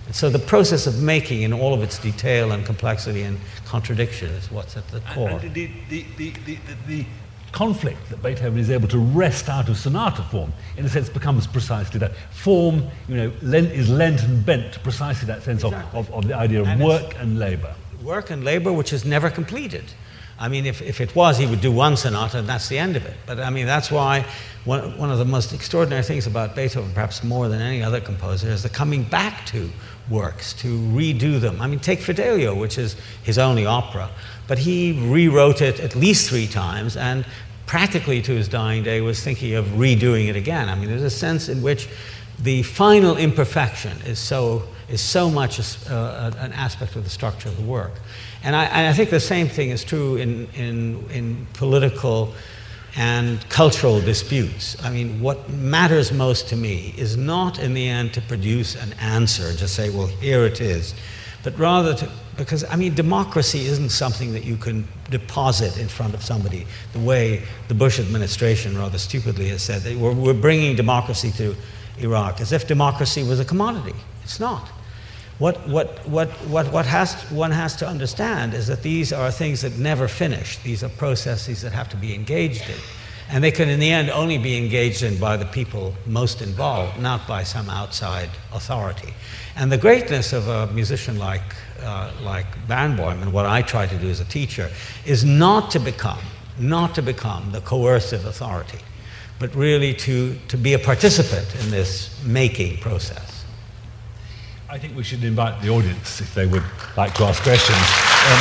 [0.07, 3.39] And so the process of making in all of its detail and complexity and
[3.73, 5.31] contradiction is what's at the core.
[5.31, 7.07] And, the, the, the, the,
[7.53, 11.47] conflict that Beethoven is able to wrest out of sonata form, in a sense, becomes
[11.47, 12.13] precisely that.
[12.31, 16.35] Form, you know, is lent and bent to precisely that sense of, of, of, the
[16.35, 17.75] idea of work and labor.
[18.03, 19.85] Work and labor which is never completed.
[20.39, 22.97] I mean, if, if it was, he would do one sonata and that's the end
[22.97, 23.17] of it.
[23.27, 24.25] But I mean, that's why
[24.65, 28.49] one, one of the most extraordinary things about Beethoven, perhaps more than any other composer,
[28.49, 29.71] is the coming back to
[30.11, 31.61] works, to redo them.
[31.61, 34.11] I mean, take Fidelio, which is his only opera,
[34.47, 37.25] but he rewrote it at least three times and
[37.67, 40.69] practically to his dying day was thinking of redoing it again.
[40.69, 41.89] I mean, there's a sense in which
[42.39, 47.49] the final imperfection is so, is so much a, uh, an aspect of the structure
[47.49, 47.93] of the work.
[48.43, 52.35] And I, and I think the same thing is true in, in, in political
[52.97, 54.83] and cultural disputes.
[54.83, 58.93] I mean, what matters most to me is not in the end to produce an
[59.01, 60.95] answer, just say, well, here it is,
[61.43, 66.15] but rather to, because, I mean, democracy isn't something that you can deposit in front
[66.15, 69.83] of somebody the way the Bush administration rather stupidly has said.
[69.83, 71.55] That we're, we're bringing democracy to
[71.99, 73.95] Iraq as if democracy was a commodity.
[74.23, 74.71] It's not.
[75.39, 79.63] What, what, what, what, what has, one has to understand is that these are things
[79.63, 80.59] that never finish.
[80.59, 82.79] These are processes that have to be engaged in.
[83.33, 87.01] And they can, in the end, only be engaged in by the people most involved,
[87.01, 89.15] not by some outside authority.
[89.57, 91.43] And the greatness of a musician like,
[91.81, 94.71] uh, like Barenboim, and what I try to do as a teacher,
[95.07, 96.21] is not to become,
[96.59, 98.81] not to become the coercive authority,
[99.39, 103.42] but really to, to be a participant in this making process.
[104.73, 106.63] I think we should invite the audience if they would
[106.97, 107.77] like to ask questions.
[107.77, 108.41] Um,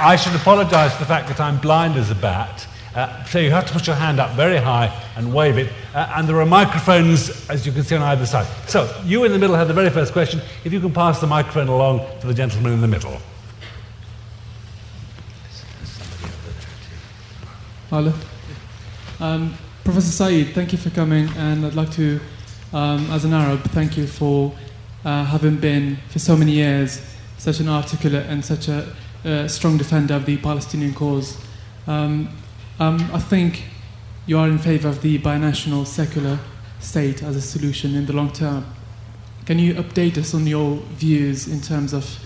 [0.00, 2.64] I should apologise for the fact that I'm blind as a bat.
[2.94, 4.86] Uh, so you have to put your hand up very high
[5.16, 5.72] and wave it.
[5.94, 8.46] Uh, and there are microphones, as you can see on either side.
[8.68, 10.40] So you in the middle have the very first question.
[10.64, 13.18] If you can pass the microphone along to the gentleman in the middle.
[17.90, 18.12] Hello.
[19.20, 22.20] Um, Professor Said, thank you for coming, and I'd like to,
[22.72, 24.54] um, as an Arab, thank you for
[25.04, 27.00] uh, having been for so many years
[27.38, 31.38] such an articulate and such a a strong defender of the Palestinian cause.
[31.86, 32.28] Um,
[32.78, 33.64] um, I think
[34.26, 36.38] you are in favor of the binational secular
[36.80, 38.66] state as a solution in the long term.
[39.46, 42.18] Can you update us on your views in terms of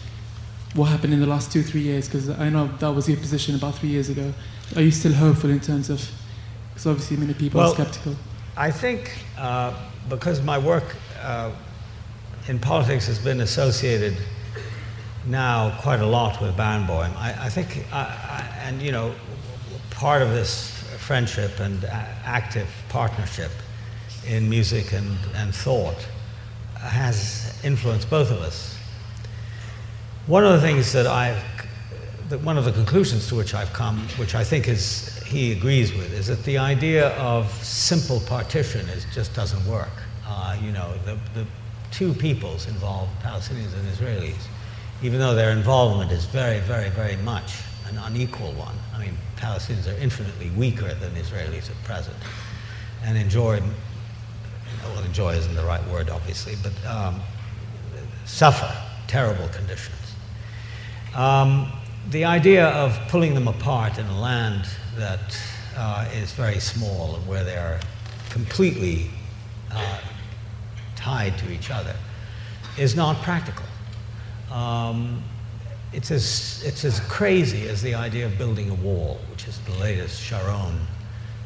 [0.74, 2.08] what happened in the last two, three years?
[2.08, 4.32] Because I know that was your position about three years ago.
[4.74, 6.10] Are you still hopeful in terms of,
[6.70, 8.16] because obviously many people well, are skeptical?
[8.56, 9.72] I think uh,
[10.08, 11.52] because my work uh,
[12.48, 14.16] in politics has been associated
[15.26, 17.14] now quite a lot with Barenboim.
[17.16, 19.14] I, I think, I, I, and you know,
[20.02, 21.84] part of this friendship and
[22.24, 23.52] active partnership
[24.26, 26.08] in music and, and thought
[26.74, 28.76] has influenced both of us.
[30.26, 31.40] One of the things that I've,
[32.30, 35.92] that one of the conclusions to which I've come, which I think is he agrees
[35.92, 40.02] with, is that the idea of simple partition is, just doesn't work.
[40.26, 41.46] Uh, you know, the, the
[41.92, 44.48] two peoples involved, Palestinians and Israelis,
[45.00, 48.74] even though their involvement is very, very, very much an unequal one.
[48.92, 52.16] I mean, Palestinians are infinitely weaker than Israelis at present
[53.02, 53.60] and enjoy,
[54.84, 57.20] well, enjoy isn't the right word, obviously, but um,
[58.24, 58.72] suffer
[59.08, 59.98] terrible conditions.
[61.16, 61.72] Um,
[62.10, 64.66] the idea of pulling them apart in a land
[64.96, 65.36] that
[65.76, 67.80] uh, is very small and where they are
[68.30, 69.10] completely
[69.72, 69.98] uh,
[70.94, 71.96] tied to each other
[72.78, 73.66] is not practical.
[74.52, 75.22] Um,
[75.92, 79.80] it's, as, it's as crazy as the idea of building a wall, which is the
[79.80, 80.78] latest Sharon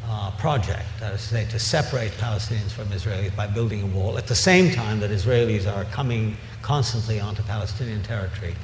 [0.04, 4.18] uh, project, that is to say, to separate Palestinians from Israelis by building a wall
[4.18, 8.54] at the same time that Israelis are coming constantly onto Palestinian territory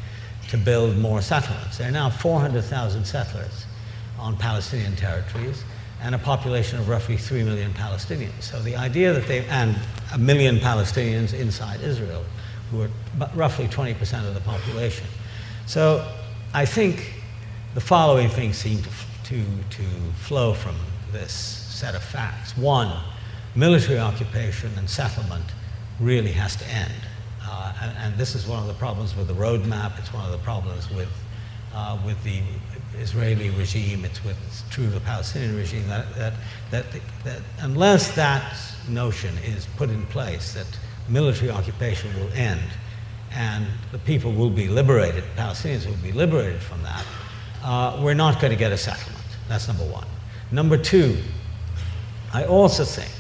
[0.49, 1.79] to build more settlements.
[1.79, 3.65] There are now 400,000 settlers
[4.19, 5.65] on Palestinian territories
[6.03, 8.43] and a population of roughly 3 million Palestinians.
[8.43, 9.79] So the idea that they, and
[10.13, 12.23] a million Palestinians inside Israel
[12.71, 12.91] who are
[13.35, 15.07] roughly 20% of the population.
[15.65, 16.07] So
[16.53, 17.15] I think
[17.75, 18.91] the following things seem to,
[19.33, 19.43] to,
[19.79, 19.83] to
[20.17, 20.77] flow from
[21.11, 22.55] this set of facts.
[22.57, 22.95] One,
[23.55, 25.47] military occupation and settlement
[25.99, 26.93] really has to end.
[27.43, 29.99] Uh, and, and, this is one of the problems with the roadmap.
[29.99, 31.09] It's one of the problems with,
[31.75, 32.41] uh, with the
[32.99, 34.05] Israeli regime.
[34.05, 36.35] It's, with, it's true of the Palestinian regime that, that,
[36.71, 36.85] that,
[37.25, 38.55] that unless that
[38.89, 40.67] notion is put in place, that
[41.09, 42.61] military occupation will end
[43.35, 47.05] and the people will be liberated, Palestinians will be liberated from that,
[47.65, 49.22] uh, we're not going to get a settlement.
[49.53, 50.07] That's number one.
[50.51, 51.19] Number two,
[52.33, 53.13] I also think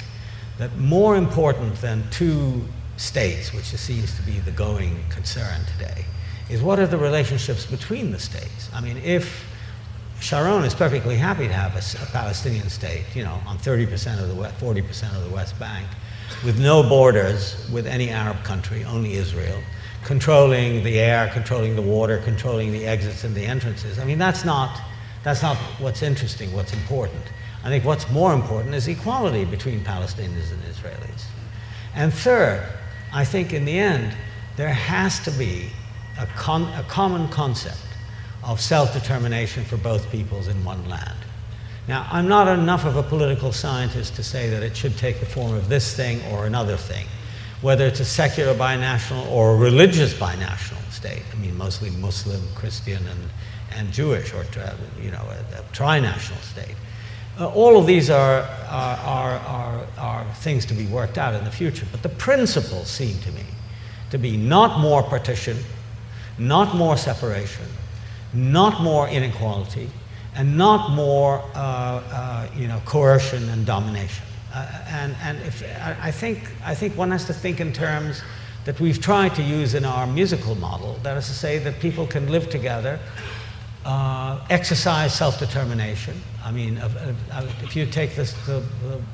[0.56, 2.62] that more important than two
[2.96, 6.06] states, which seems to be the going concern today,
[6.48, 8.70] is what are the relationships between the states?
[8.72, 9.44] I mean, if
[10.20, 14.28] Sharon is perfectly happy to have a, a Palestinian state, you know, on 30% of
[14.28, 15.86] the West, 40% of the West Bank,
[16.46, 19.60] with no borders with any Arab country, only Israel,
[20.02, 23.98] controlling the air, controlling the water, controlling the exits and the entrances.
[23.98, 24.80] I mean, that's not,
[25.22, 27.22] that's not what's interesting, what's important.
[27.64, 31.24] I think what's more important is equality between Palestinians and Israelis.
[31.94, 32.66] And third,
[33.12, 34.16] I think in the end,
[34.56, 35.70] there has to be
[36.18, 37.78] a, con- a common concept
[38.42, 41.18] of self determination for both peoples in one land.
[41.86, 45.26] Now, I'm not enough of a political scientist to say that it should take the
[45.26, 47.06] form of this thing or another thing,
[47.60, 51.22] whether it's a secular binational or a religious binational state.
[51.32, 53.30] I mean, mostly Muslim, Christian, and,
[53.76, 54.44] and Jewish, or
[55.00, 56.76] you know, a, a trinational state.
[57.38, 61.44] Uh, all of these are, are, are, are, are things to be worked out in
[61.44, 61.86] the future.
[61.90, 63.44] But the principles seem to me
[64.10, 65.56] to be not more partition,
[66.38, 67.64] not more separation,
[68.34, 69.88] not more inequality,
[70.34, 74.26] and not more, uh, uh, you know, coercion and domination.
[74.54, 78.22] Uh, and and if, I, think, I think one has to think in terms
[78.64, 80.98] that we've tried to use in our musical model.
[81.02, 82.98] That is to say that people can live together,
[83.84, 86.14] uh, exercise self-determination.
[86.44, 86.80] I mean,
[87.62, 88.62] if you take this, the,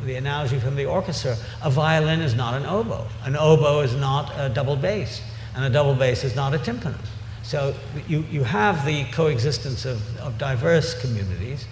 [0.05, 3.07] the, analogy from the orchestra, a violin is not an oboe.
[3.25, 5.23] An oboe is not a double bass,
[5.55, 6.99] and a double bass is not a tympanum.
[7.43, 7.75] So
[8.07, 11.67] you, you have the coexistence of, of diverse communities,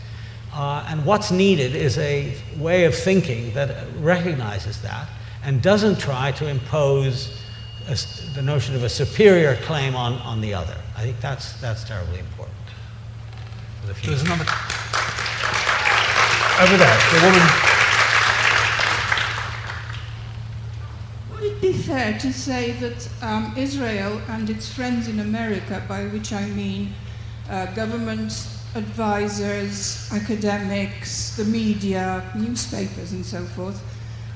[0.54, 5.08] uh, and what's needed is a way of thinking that recognizes that
[5.42, 7.42] and doesn't try to impose
[8.34, 10.76] the notion of a superior claim on, on the other.
[10.96, 12.56] I think that's, that's terribly important.
[13.86, 14.44] The There's another.
[16.60, 17.46] Over there, the woman.
[21.30, 26.06] Would it be fair to say that um, Israel and its friends in America, by
[26.06, 26.94] which I mean
[27.48, 33.80] uh, governments, advisors, academics, the media, newspapers, and so forth,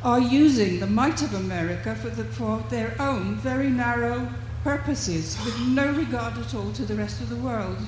[0.05, 4.28] are using the might of America for, the, for their own very narrow
[4.62, 7.78] purposes, with no regard at all to the rest of the world.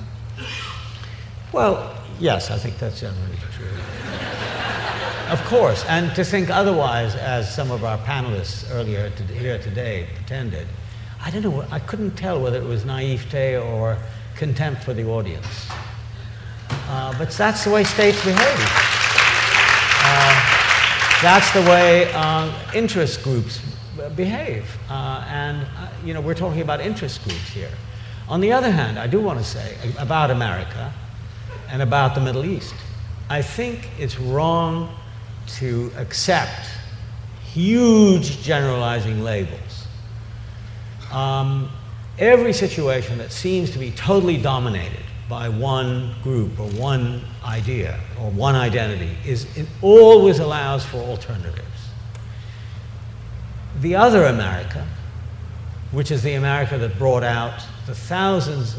[1.53, 3.67] Well, yes, I think that's generally true.
[5.29, 10.07] of course, and to think otherwise, as some of our panelists earlier to, here today
[10.15, 10.67] pretended,
[11.21, 13.99] I don't know, I couldn't tell whether it was naivete or
[14.35, 15.67] contempt for the audience.
[16.89, 18.59] Uh, but that's the way states behave.
[20.05, 20.33] Uh,
[21.21, 23.61] that's the way uh, interest groups
[24.15, 24.75] behave.
[24.89, 27.71] Uh, and, uh, you know, we're talking about interest groups here.
[28.27, 30.91] On the other hand, I do want to say about America
[31.73, 32.75] and about the Middle East,
[33.29, 34.95] I think it's wrong
[35.57, 36.69] to accept
[37.51, 39.87] huge generalizing labels.
[41.11, 41.71] Um,
[42.19, 48.29] every situation that seems to be totally dominated by one group or one idea or
[48.29, 51.63] one identity is it always allows for alternatives.
[53.81, 54.85] The other America,
[55.91, 58.75] which is the America that brought out the thousands,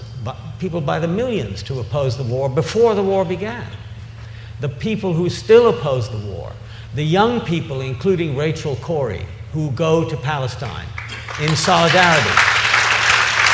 [0.58, 3.66] people by the millions to oppose the war before the war began.
[4.60, 6.52] The people who still oppose the war,
[6.94, 10.86] the young people, including Rachel Corrie, who go to Palestine
[11.40, 12.30] in solidarity,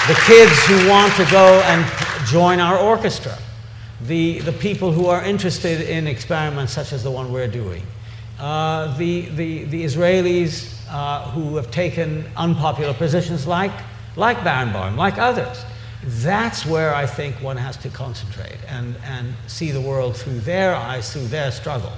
[0.08, 3.36] the kids who want to go and join our orchestra,
[4.02, 7.82] the, the people who are interested in experiments such as the one we're doing,
[8.38, 13.72] uh, the, the, the Israelis uh, who have taken unpopular positions like,
[14.16, 15.64] like Barenboim, like others.
[16.02, 20.74] That's where I think one has to concentrate and, and see the world through their
[20.74, 21.92] eyes, through their struggle.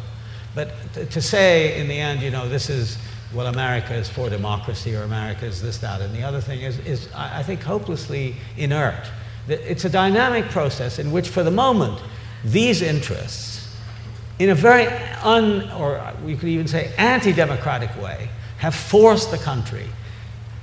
[0.55, 0.73] But
[1.11, 2.99] to say in the end, you know, this is,
[3.33, 6.79] well, America is for democracy or America is this, that, and the other thing is,
[6.81, 9.11] is I think, hopelessly inert.
[9.49, 12.01] It's a dynamic process in which, for the moment,
[12.45, 13.75] these interests,
[14.39, 14.87] in a very
[15.23, 18.29] un, or we could even say anti democratic way,
[18.59, 19.87] have forced the country,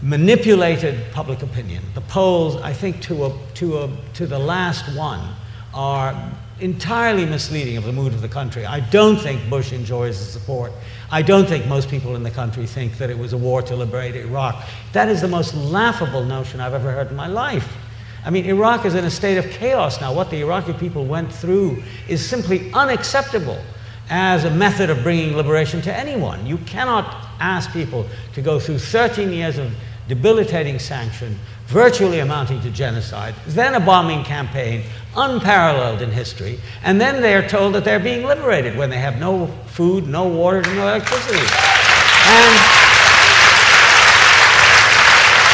[0.01, 1.83] manipulated public opinion.
[1.93, 5.33] The polls, I think, to, a, to, a, to the last one,
[5.73, 6.15] are
[6.59, 8.65] entirely misleading of the mood of the country.
[8.65, 10.71] I don't think Bush enjoys the support.
[11.11, 13.75] I don't think most people in the country think that it was a war to
[13.75, 14.63] liberate Iraq.
[14.93, 17.77] That is the most laughable notion I've ever heard in my life.
[18.25, 20.13] I mean, Iraq is in a state of chaos now.
[20.13, 23.61] What the Iraqi people went through is simply unacceptable
[24.09, 26.45] as a method of bringing liberation to anyone.
[26.45, 29.71] You cannot ask people to go through 13 years of
[30.09, 31.37] debilitating sanction,
[31.67, 34.83] virtually amounting to genocide, then a bombing campaign,
[35.15, 39.19] unparalleled in history, and then they are told that they're being liberated when they have
[39.19, 41.37] no food, no water, no electricity.
[41.37, 42.53] And,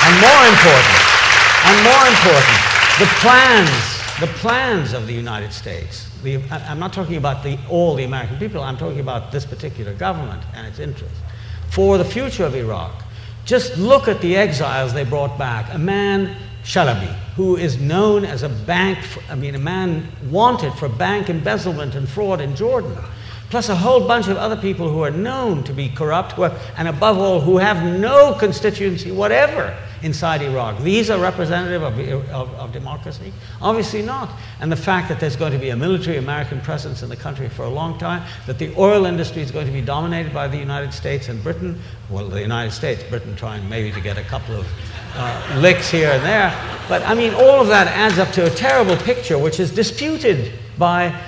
[0.07, 0.99] and more important,
[1.67, 2.59] and more important,
[2.97, 3.69] the plans,
[4.21, 6.09] the plans of the United States.
[6.23, 9.93] The, I'm not talking about the, all the American people, I'm talking about this particular
[9.93, 11.19] government and its interests.
[11.71, 13.04] For the future of Iraq,
[13.45, 15.73] just look at the exiles they brought back.
[15.73, 20.89] A man, Chalabi, who is known as a bank, I mean, a man wanted for
[20.89, 22.97] bank embezzlement and fraud in Jordan
[23.49, 26.87] plus a whole bunch of other people who are known to be corrupt, are, and
[26.87, 29.75] above all, who have no constituency whatever
[30.05, 30.79] inside Iraq.
[30.81, 31.97] These are representative of,
[32.29, 33.33] of, of, democracy?
[33.59, 34.29] Obviously not.
[34.59, 37.49] And the fact that there's going to be a military American presence in the country
[37.49, 40.57] for a long time, that the oil industry is going to be dominated by the
[40.57, 41.81] United States and Britain,
[42.11, 44.67] well, the United States, Britain trying maybe to get a couple of
[45.15, 46.53] uh, licks here and there.
[46.87, 50.53] But I mean, all of that adds up to a terrible picture, which is disputed
[50.77, 51.19] by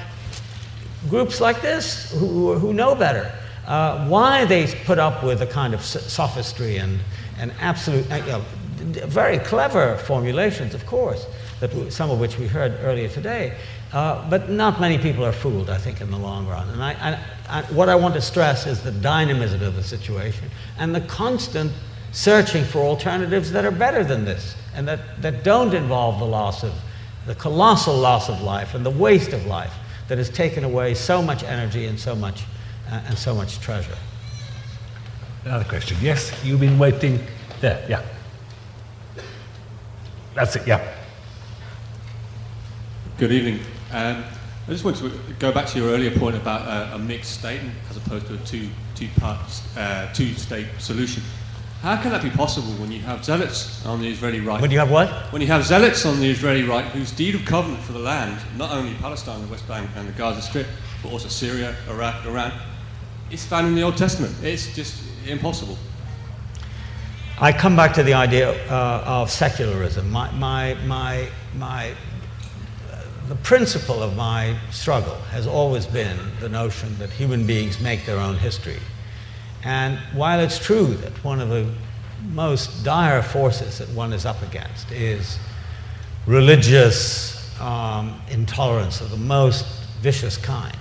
[1.09, 3.34] groups like this who, who know better.
[3.65, 6.99] Uh, why they put up with a kind of sophistry and,
[7.38, 8.45] and absolute, uh, you know,
[8.78, 11.25] very clever formulations, of course,
[11.59, 13.57] that some of which we heard earlier today.
[13.93, 16.67] Uh, but not many people are fooled, I think, in the long run.
[16.69, 20.49] And I, I, I, what I want to stress is the dynamism of the situation
[20.78, 21.71] and the constant
[22.11, 26.63] searching for alternatives that are better than this and that, that don't involve the loss
[26.63, 26.73] of
[27.28, 29.73] the colossal loss of life and the waste of life
[30.07, 32.43] that has taken away so much energy and so much,
[32.89, 33.97] uh, and so much treasure.
[35.45, 35.97] Another question.
[36.01, 37.19] Yes, you've been waiting
[37.61, 37.86] there.
[37.89, 38.03] Yeah.
[40.38, 40.67] That's it.
[40.67, 40.93] Yeah.
[43.17, 43.59] Good evening.
[43.91, 44.23] Um,
[44.67, 47.59] I just want to go back to your earlier point about uh, a mixed state
[47.89, 51.23] as opposed to a two, two, parts, uh, two state solution.
[51.81, 54.61] How can that be possible when you have zealots on the Israeli right?
[54.61, 55.09] When you have what?
[55.33, 58.39] When you have zealots on the Israeli right whose deed of covenant for the land,
[58.57, 60.67] not only Palestine, the West Bank, and the Gaza Strip,
[61.01, 62.51] but also Syria, Iraq, Iran,
[63.31, 64.35] is found in the Old Testament.
[64.43, 65.79] It's just impossible.
[67.39, 70.09] I come back to the idea uh, of secularism.
[70.09, 71.91] My, my, my, my,
[72.91, 78.07] uh, the principle of my struggle has always been the notion that human beings make
[78.07, 78.79] their own history.
[79.63, 81.71] And while it's true that one of the
[82.23, 85.38] most dire forces that one is up against is
[86.25, 89.63] religious um, intolerance of the most
[90.01, 90.75] vicious kind,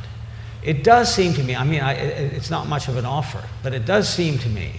[0.63, 3.75] it does seem to me, I mean, I, it's not much of an offer, but
[3.75, 4.73] it does seem to me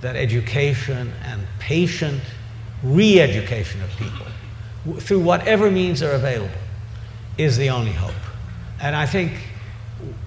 [0.00, 2.20] that education and patient
[2.82, 4.26] re education of people
[5.00, 6.54] through whatever means are available
[7.36, 8.14] is the only hope.
[8.80, 9.32] And I think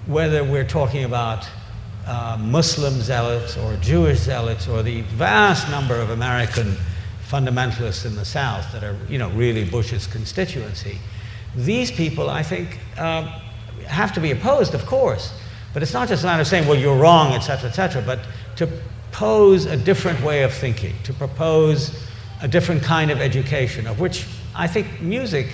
[0.06, 1.48] whether we're talking about
[2.06, 6.76] uh, Muslim zealots or Jewish zealots or the vast number of American
[7.28, 10.98] fundamentalists in the South that are, you know, really Bush's constituency,
[11.56, 13.40] these people, I think, uh,
[13.86, 15.32] have to be opposed, of course.
[15.72, 18.20] But it's not just a matter of saying, well, you're wrong, etc., etc., but
[18.56, 18.68] to
[19.12, 22.04] pose a different way of thinking, to propose
[22.40, 25.48] a different kind of education, of which I think music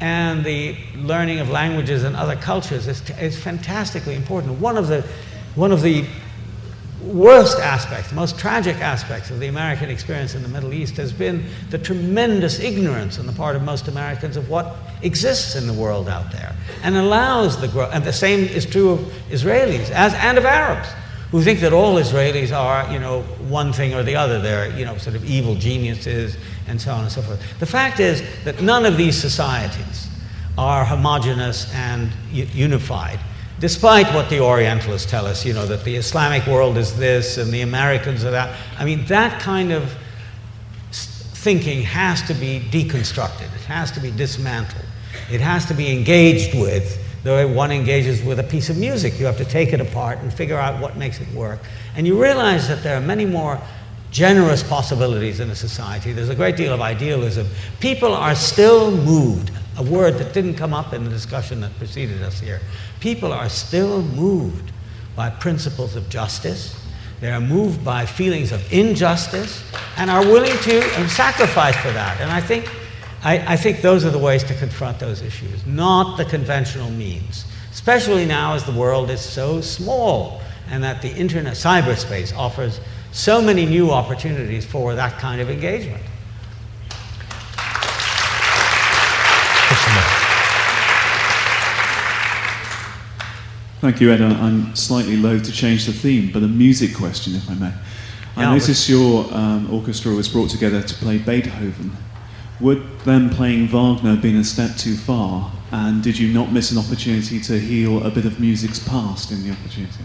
[0.00, 4.60] and the learning of languages and other cultures is, is fantastically important.
[4.60, 5.02] One of the,
[5.54, 6.04] one of the
[7.02, 11.46] worst aspects, most tragic aspects of the American experience in the Middle East has been
[11.70, 16.08] the tremendous ignorance on the part of most Americans of what exists in the world
[16.08, 17.90] out there and allows the growth.
[17.92, 18.98] And the same is true of
[19.30, 20.88] Israelis as, and of Arabs
[21.30, 24.40] who think that all Israelis are, you know, one thing or the other.
[24.40, 26.36] They're, you know, sort of evil geniuses
[26.68, 27.42] and so on and so forth.
[27.58, 30.08] The fact is that none of these societies
[30.56, 33.18] are homogenous and unified,
[33.58, 37.52] despite what the Orientalists tell us, you know, that the Islamic world is this and
[37.52, 38.56] the Americans are that.
[38.78, 39.96] I mean, that kind of
[40.92, 44.84] thinking has to be deconstructed, it has to be dismantled,
[45.30, 49.18] it has to be engaged with the way one engages with a piece of music.
[49.18, 51.58] You have to take it apart and figure out what makes it work.
[51.96, 53.60] And you realize that there are many more
[54.12, 56.12] generous possibilities in a society.
[56.12, 57.48] There's a great deal of idealism.
[57.80, 62.22] People are still moved, a word that didn't come up in the discussion that preceded
[62.22, 62.60] us here.
[63.00, 64.70] People are still moved
[65.16, 66.80] by principles of justice.
[67.20, 69.64] They are moved by feelings of injustice
[69.96, 72.20] and are willing to sacrifice for that.
[72.20, 72.70] And I think
[73.26, 77.44] I, I think those are the ways to confront those issues, not the conventional means,
[77.72, 82.78] especially now as the world is so small and that the internet, cyberspace, offers
[83.10, 86.04] so many new opportunities for that kind of engagement.
[93.80, 94.22] Thank you, Ed.
[94.22, 97.72] I'm slightly loath to change the theme, but a music question, if I may.
[98.36, 101.90] I yeah, noticed your um, orchestra was brought together to play Beethoven.
[102.60, 105.52] Would them playing Wagner have been a step too far?
[105.72, 109.42] And did you not miss an opportunity to heal a bit of music's past in
[109.42, 110.04] the opportunity?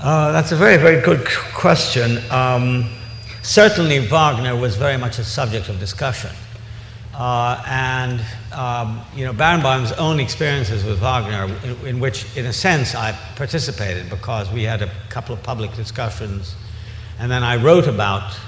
[0.00, 2.18] Uh, that's a very, very good question.
[2.30, 2.88] Um,
[3.42, 6.30] certainly, Wagner was very much a subject of discussion.
[7.14, 8.20] Uh, and,
[8.52, 13.10] um, you know, Barenboim's own experiences with Wagner, in, in, which, in a sense, I
[13.34, 16.54] participated because we had a couple of public discussions,
[17.18, 18.38] and then I wrote about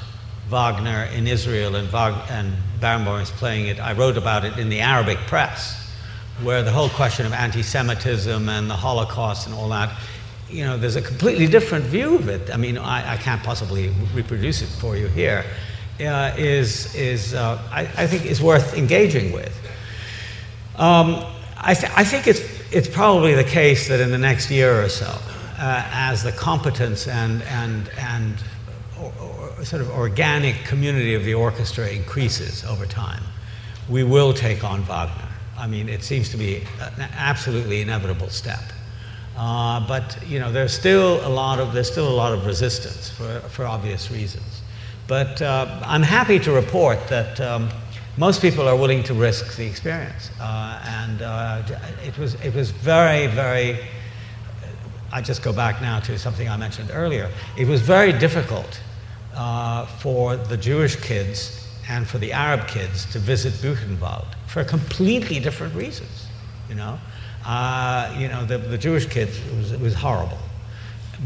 [0.50, 3.78] Wagner in Israel and, Wagner, and Barenboim is playing it.
[3.78, 5.94] I wrote about it in the Arabic press,
[6.42, 9.96] where the whole question of anti Semitism and the Holocaust and all that,
[10.48, 12.52] you know, there's a completely different view of it.
[12.52, 15.44] I mean, I, I can't possibly reproduce it for you here.
[16.00, 19.54] Uh, is is uh, I, I, think is worth engaging with.
[20.76, 21.22] Um,
[21.58, 22.40] I, th- I, think it's
[22.72, 25.14] it's probably the case that in the next year or so,
[25.58, 28.36] uh, as the competence and and and
[29.64, 33.22] sort of organic community of the orchestra increases over time,
[33.88, 35.28] we will take on Wagner.
[35.58, 38.62] I mean, it seems to be an absolutely inevitable step.
[39.36, 43.10] Uh, but you know, there's still a lot of there's still a lot of resistance
[43.10, 44.62] for, for obvious reasons.
[45.06, 47.68] But uh, I'm happy to report that um,
[48.16, 50.30] most people are willing to risk the experience.
[50.40, 51.62] Uh, and uh,
[52.04, 53.78] it, was, it was very, very,
[55.12, 57.30] I just go back now to something I mentioned earlier.
[57.56, 58.80] It was very difficult
[59.34, 65.40] uh, for the Jewish kids and for the Arab kids to visit Buchenwald for completely
[65.40, 66.26] different reasons,
[66.68, 66.98] you know.
[67.44, 70.38] Uh, you know, the, the Jewish kids, it was, it was horrible.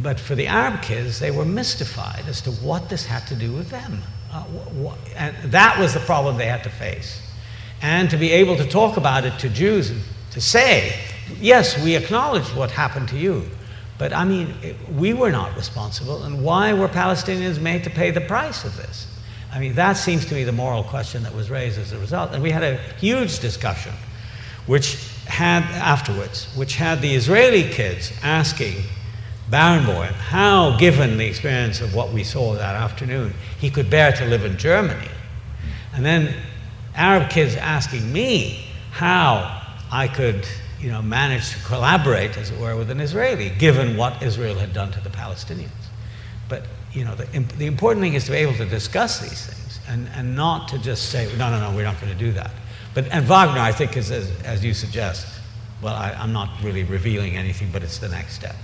[0.03, 3.53] But for the Arab kids, they were mystified as to what this had to do
[3.53, 4.01] with them.
[4.33, 7.21] Uh, wh- wh- and that was the problem they had to face.
[7.83, 10.01] And to be able to talk about it to Jews, and
[10.31, 10.99] to say,
[11.41, 13.49] yes, we acknowledge what happened to you,
[13.99, 18.11] but I mean, it, we were not responsible, and why were Palestinians made to pay
[18.11, 19.07] the price of this?
[19.53, 22.33] I mean, that seems to be the moral question that was raised as a result.
[22.33, 23.93] And we had a huge discussion,
[24.67, 28.83] which had afterwards, which had the Israeli kids asking
[29.51, 34.25] Barenboim how, given the experience of what we saw that afternoon, he could bear to
[34.25, 35.09] live in Germany.
[35.95, 36.35] And then
[36.97, 40.45] Arab kids asking me how I could
[40.81, 44.73] you know, managed to collaborate, as it were, with an Israeli, given what Israel had
[44.73, 45.71] done to the Palestinians.
[46.49, 47.25] But you know, the,
[47.57, 50.79] the important thing is to be able to discuss these things and, and not to
[50.79, 52.51] just say, no, no, no, we're not going to do that.
[52.95, 55.27] But, and Wagner, I think, is, as, as you suggest,
[55.83, 58.57] well, I, I'm not really revealing anything, but it's the next step.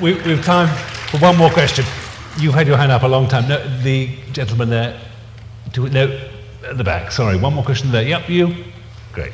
[0.00, 0.68] We, we have time
[1.08, 1.84] for one more question.
[2.38, 3.48] You've had your hand up a long time.
[3.48, 5.00] No, the gentleman there,
[5.72, 6.20] to, no,
[6.64, 7.10] at the back.
[7.10, 8.02] Sorry, one more question there.
[8.02, 8.64] Yep, you.
[9.12, 9.32] Great.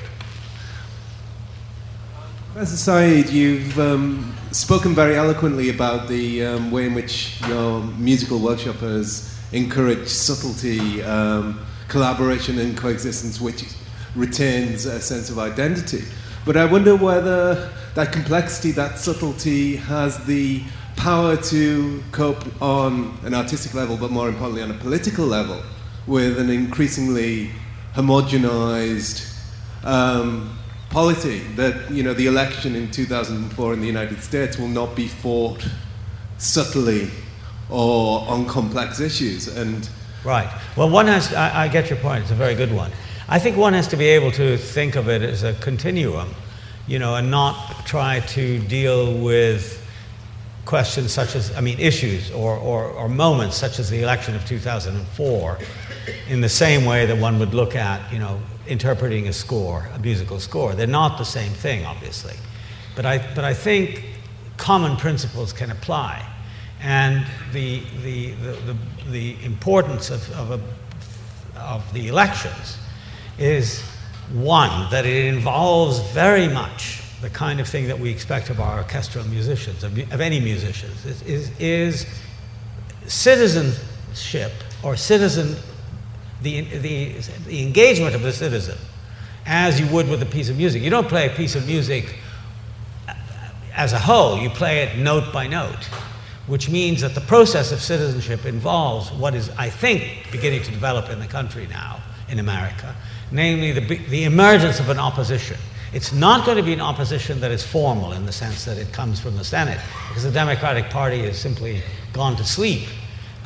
[2.55, 8.39] Professor Said, you've um, spoken very eloquently about the um, way in which your musical
[8.39, 13.65] workshop has encouraged subtlety, um, collaboration, and coexistence, which
[14.15, 16.05] retains a sense of identity.
[16.47, 20.63] But I wonder whether that complexity, that subtlety, has the
[20.95, 25.61] power to cope on an artistic level, but more importantly on a political level,
[26.07, 27.51] with an increasingly
[27.97, 29.29] homogenized
[29.83, 30.57] um,
[30.95, 35.09] polity that you know the election in 2004 in the United States will not be
[35.09, 35.67] fought
[36.39, 37.11] subtly
[37.69, 39.91] or on complex issues and
[40.25, 40.49] right.
[40.77, 42.23] Well one has I, I, get your point.
[42.23, 42.93] It's a very good one.
[43.29, 46.29] I think one has to be able to think of it as a continuum
[46.87, 49.85] you know and not try to deal with
[50.65, 54.47] questions such as I mean issues or, or, or moments such as the election of
[54.47, 55.59] 2004
[56.29, 59.99] in the same way that one would look at you know interpreting a score, a
[59.99, 60.75] musical score.
[60.75, 62.35] They're not the same thing, obviously.
[62.97, 64.05] But I, but I think
[64.57, 66.27] common principles can apply.
[66.81, 68.77] And the, the, the, the,
[69.11, 72.79] the importance of, of, a, of the elections
[73.39, 73.81] is
[74.33, 78.79] one, that it involves very much the kind of thing that we expect of our
[78.79, 82.07] orchestral musicians, of, of any musicians, is, is, is
[83.07, 84.53] citizenship
[84.83, 85.57] or citizen
[86.45, 87.13] the, the,
[87.47, 88.79] the engagement of the citizen
[89.47, 90.83] as you would with a piece of music.
[90.83, 92.17] You don't play a piece of music
[93.75, 95.85] as a whole, you play it note by note,
[96.47, 101.11] which means that the process of citizenship involves what is, I think, beginning to develop
[101.11, 102.95] in the country now, in America,
[103.33, 105.57] namely the, the emergence of an opposition.
[105.93, 108.93] It's not going to be an opposition that is formal in the sense that it
[108.93, 111.83] comes from the Senate, because the Democratic Party has simply
[112.13, 112.89] gone to sleep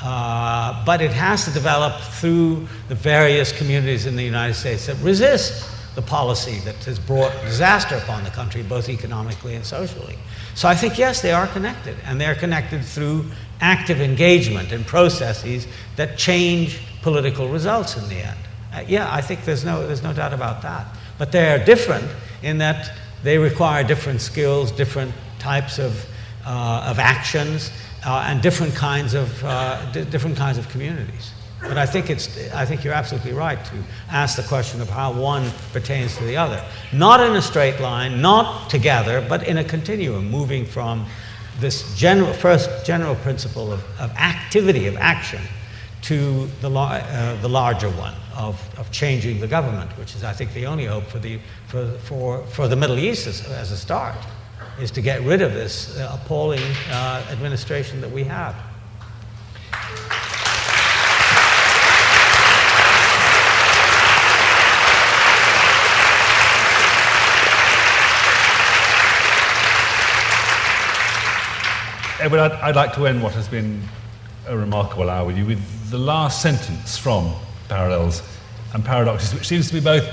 [0.02, 4.96] uh, but it has to develop through the various communities in the United States that
[5.02, 10.16] resist the policy that has brought disaster upon the country, both economically and socially.
[10.54, 13.24] So I think, yes, they are connected, and they're connected through
[13.60, 18.38] active engagement and processes that change political results in the end.
[18.72, 20.86] Uh, yeah, I think there's no, there's no doubt about that.
[21.18, 22.08] But they're different
[22.42, 22.92] in that
[23.24, 26.06] they require different skills, different types of,
[26.46, 27.72] uh, of actions,
[28.04, 31.32] uh, and different kinds of uh, d- different kinds of communities.
[31.60, 33.74] But I think it's I think you're absolutely right to
[34.10, 38.22] ask the question of how one pertains to the other, not in a straight line,
[38.22, 41.04] not together, but in a continuum, moving from
[41.58, 45.40] this general first general principle of, of activity of action
[46.02, 50.54] to the, uh, the larger one of, of changing the government, which is, I think,
[50.54, 54.14] the only hope for the, for, for, for the Middle East as, as a start
[54.80, 58.54] is to get rid of this uh, appalling uh, administration that we have.
[72.20, 73.80] Edward, I'd, I'd, like to end what has been
[74.48, 77.32] a remarkable hour with you with the last sentence from
[77.68, 78.22] Parallels
[78.74, 80.04] and Paradoxes, which seems to be both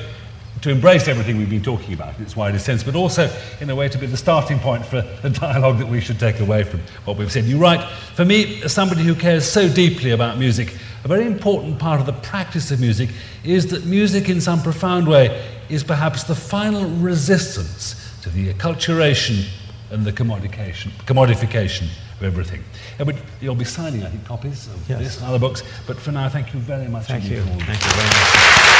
[0.65, 3.29] to embrace everything we've been talking about in its widest sense, but also,
[3.61, 6.39] in a way, to be the starting point for a dialogue that we should take
[6.39, 7.43] away from what we've said.
[7.43, 11.77] You write, for me, as somebody who cares so deeply about music, a very important
[11.77, 13.11] part of the practice of music
[13.43, 15.39] is that music, in some profound way,
[15.69, 17.93] is perhaps the final resistance
[18.23, 19.47] to the acculturation
[19.91, 21.83] and the commodification, commodification
[22.17, 22.63] of everything.
[22.97, 24.99] But you'll be signing, I think, copies of Yes.
[24.99, 25.61] this and other books.
[25.85, 27.05] But for now, thank you very much.
[27.05, 27.43] Thank you.
[27.43, 27.67] for all this.
[27.67, 28.33] Thank you very much.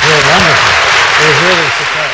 [0.06, 0.75] Was wonderful.
[1.26, 2.05] Brazil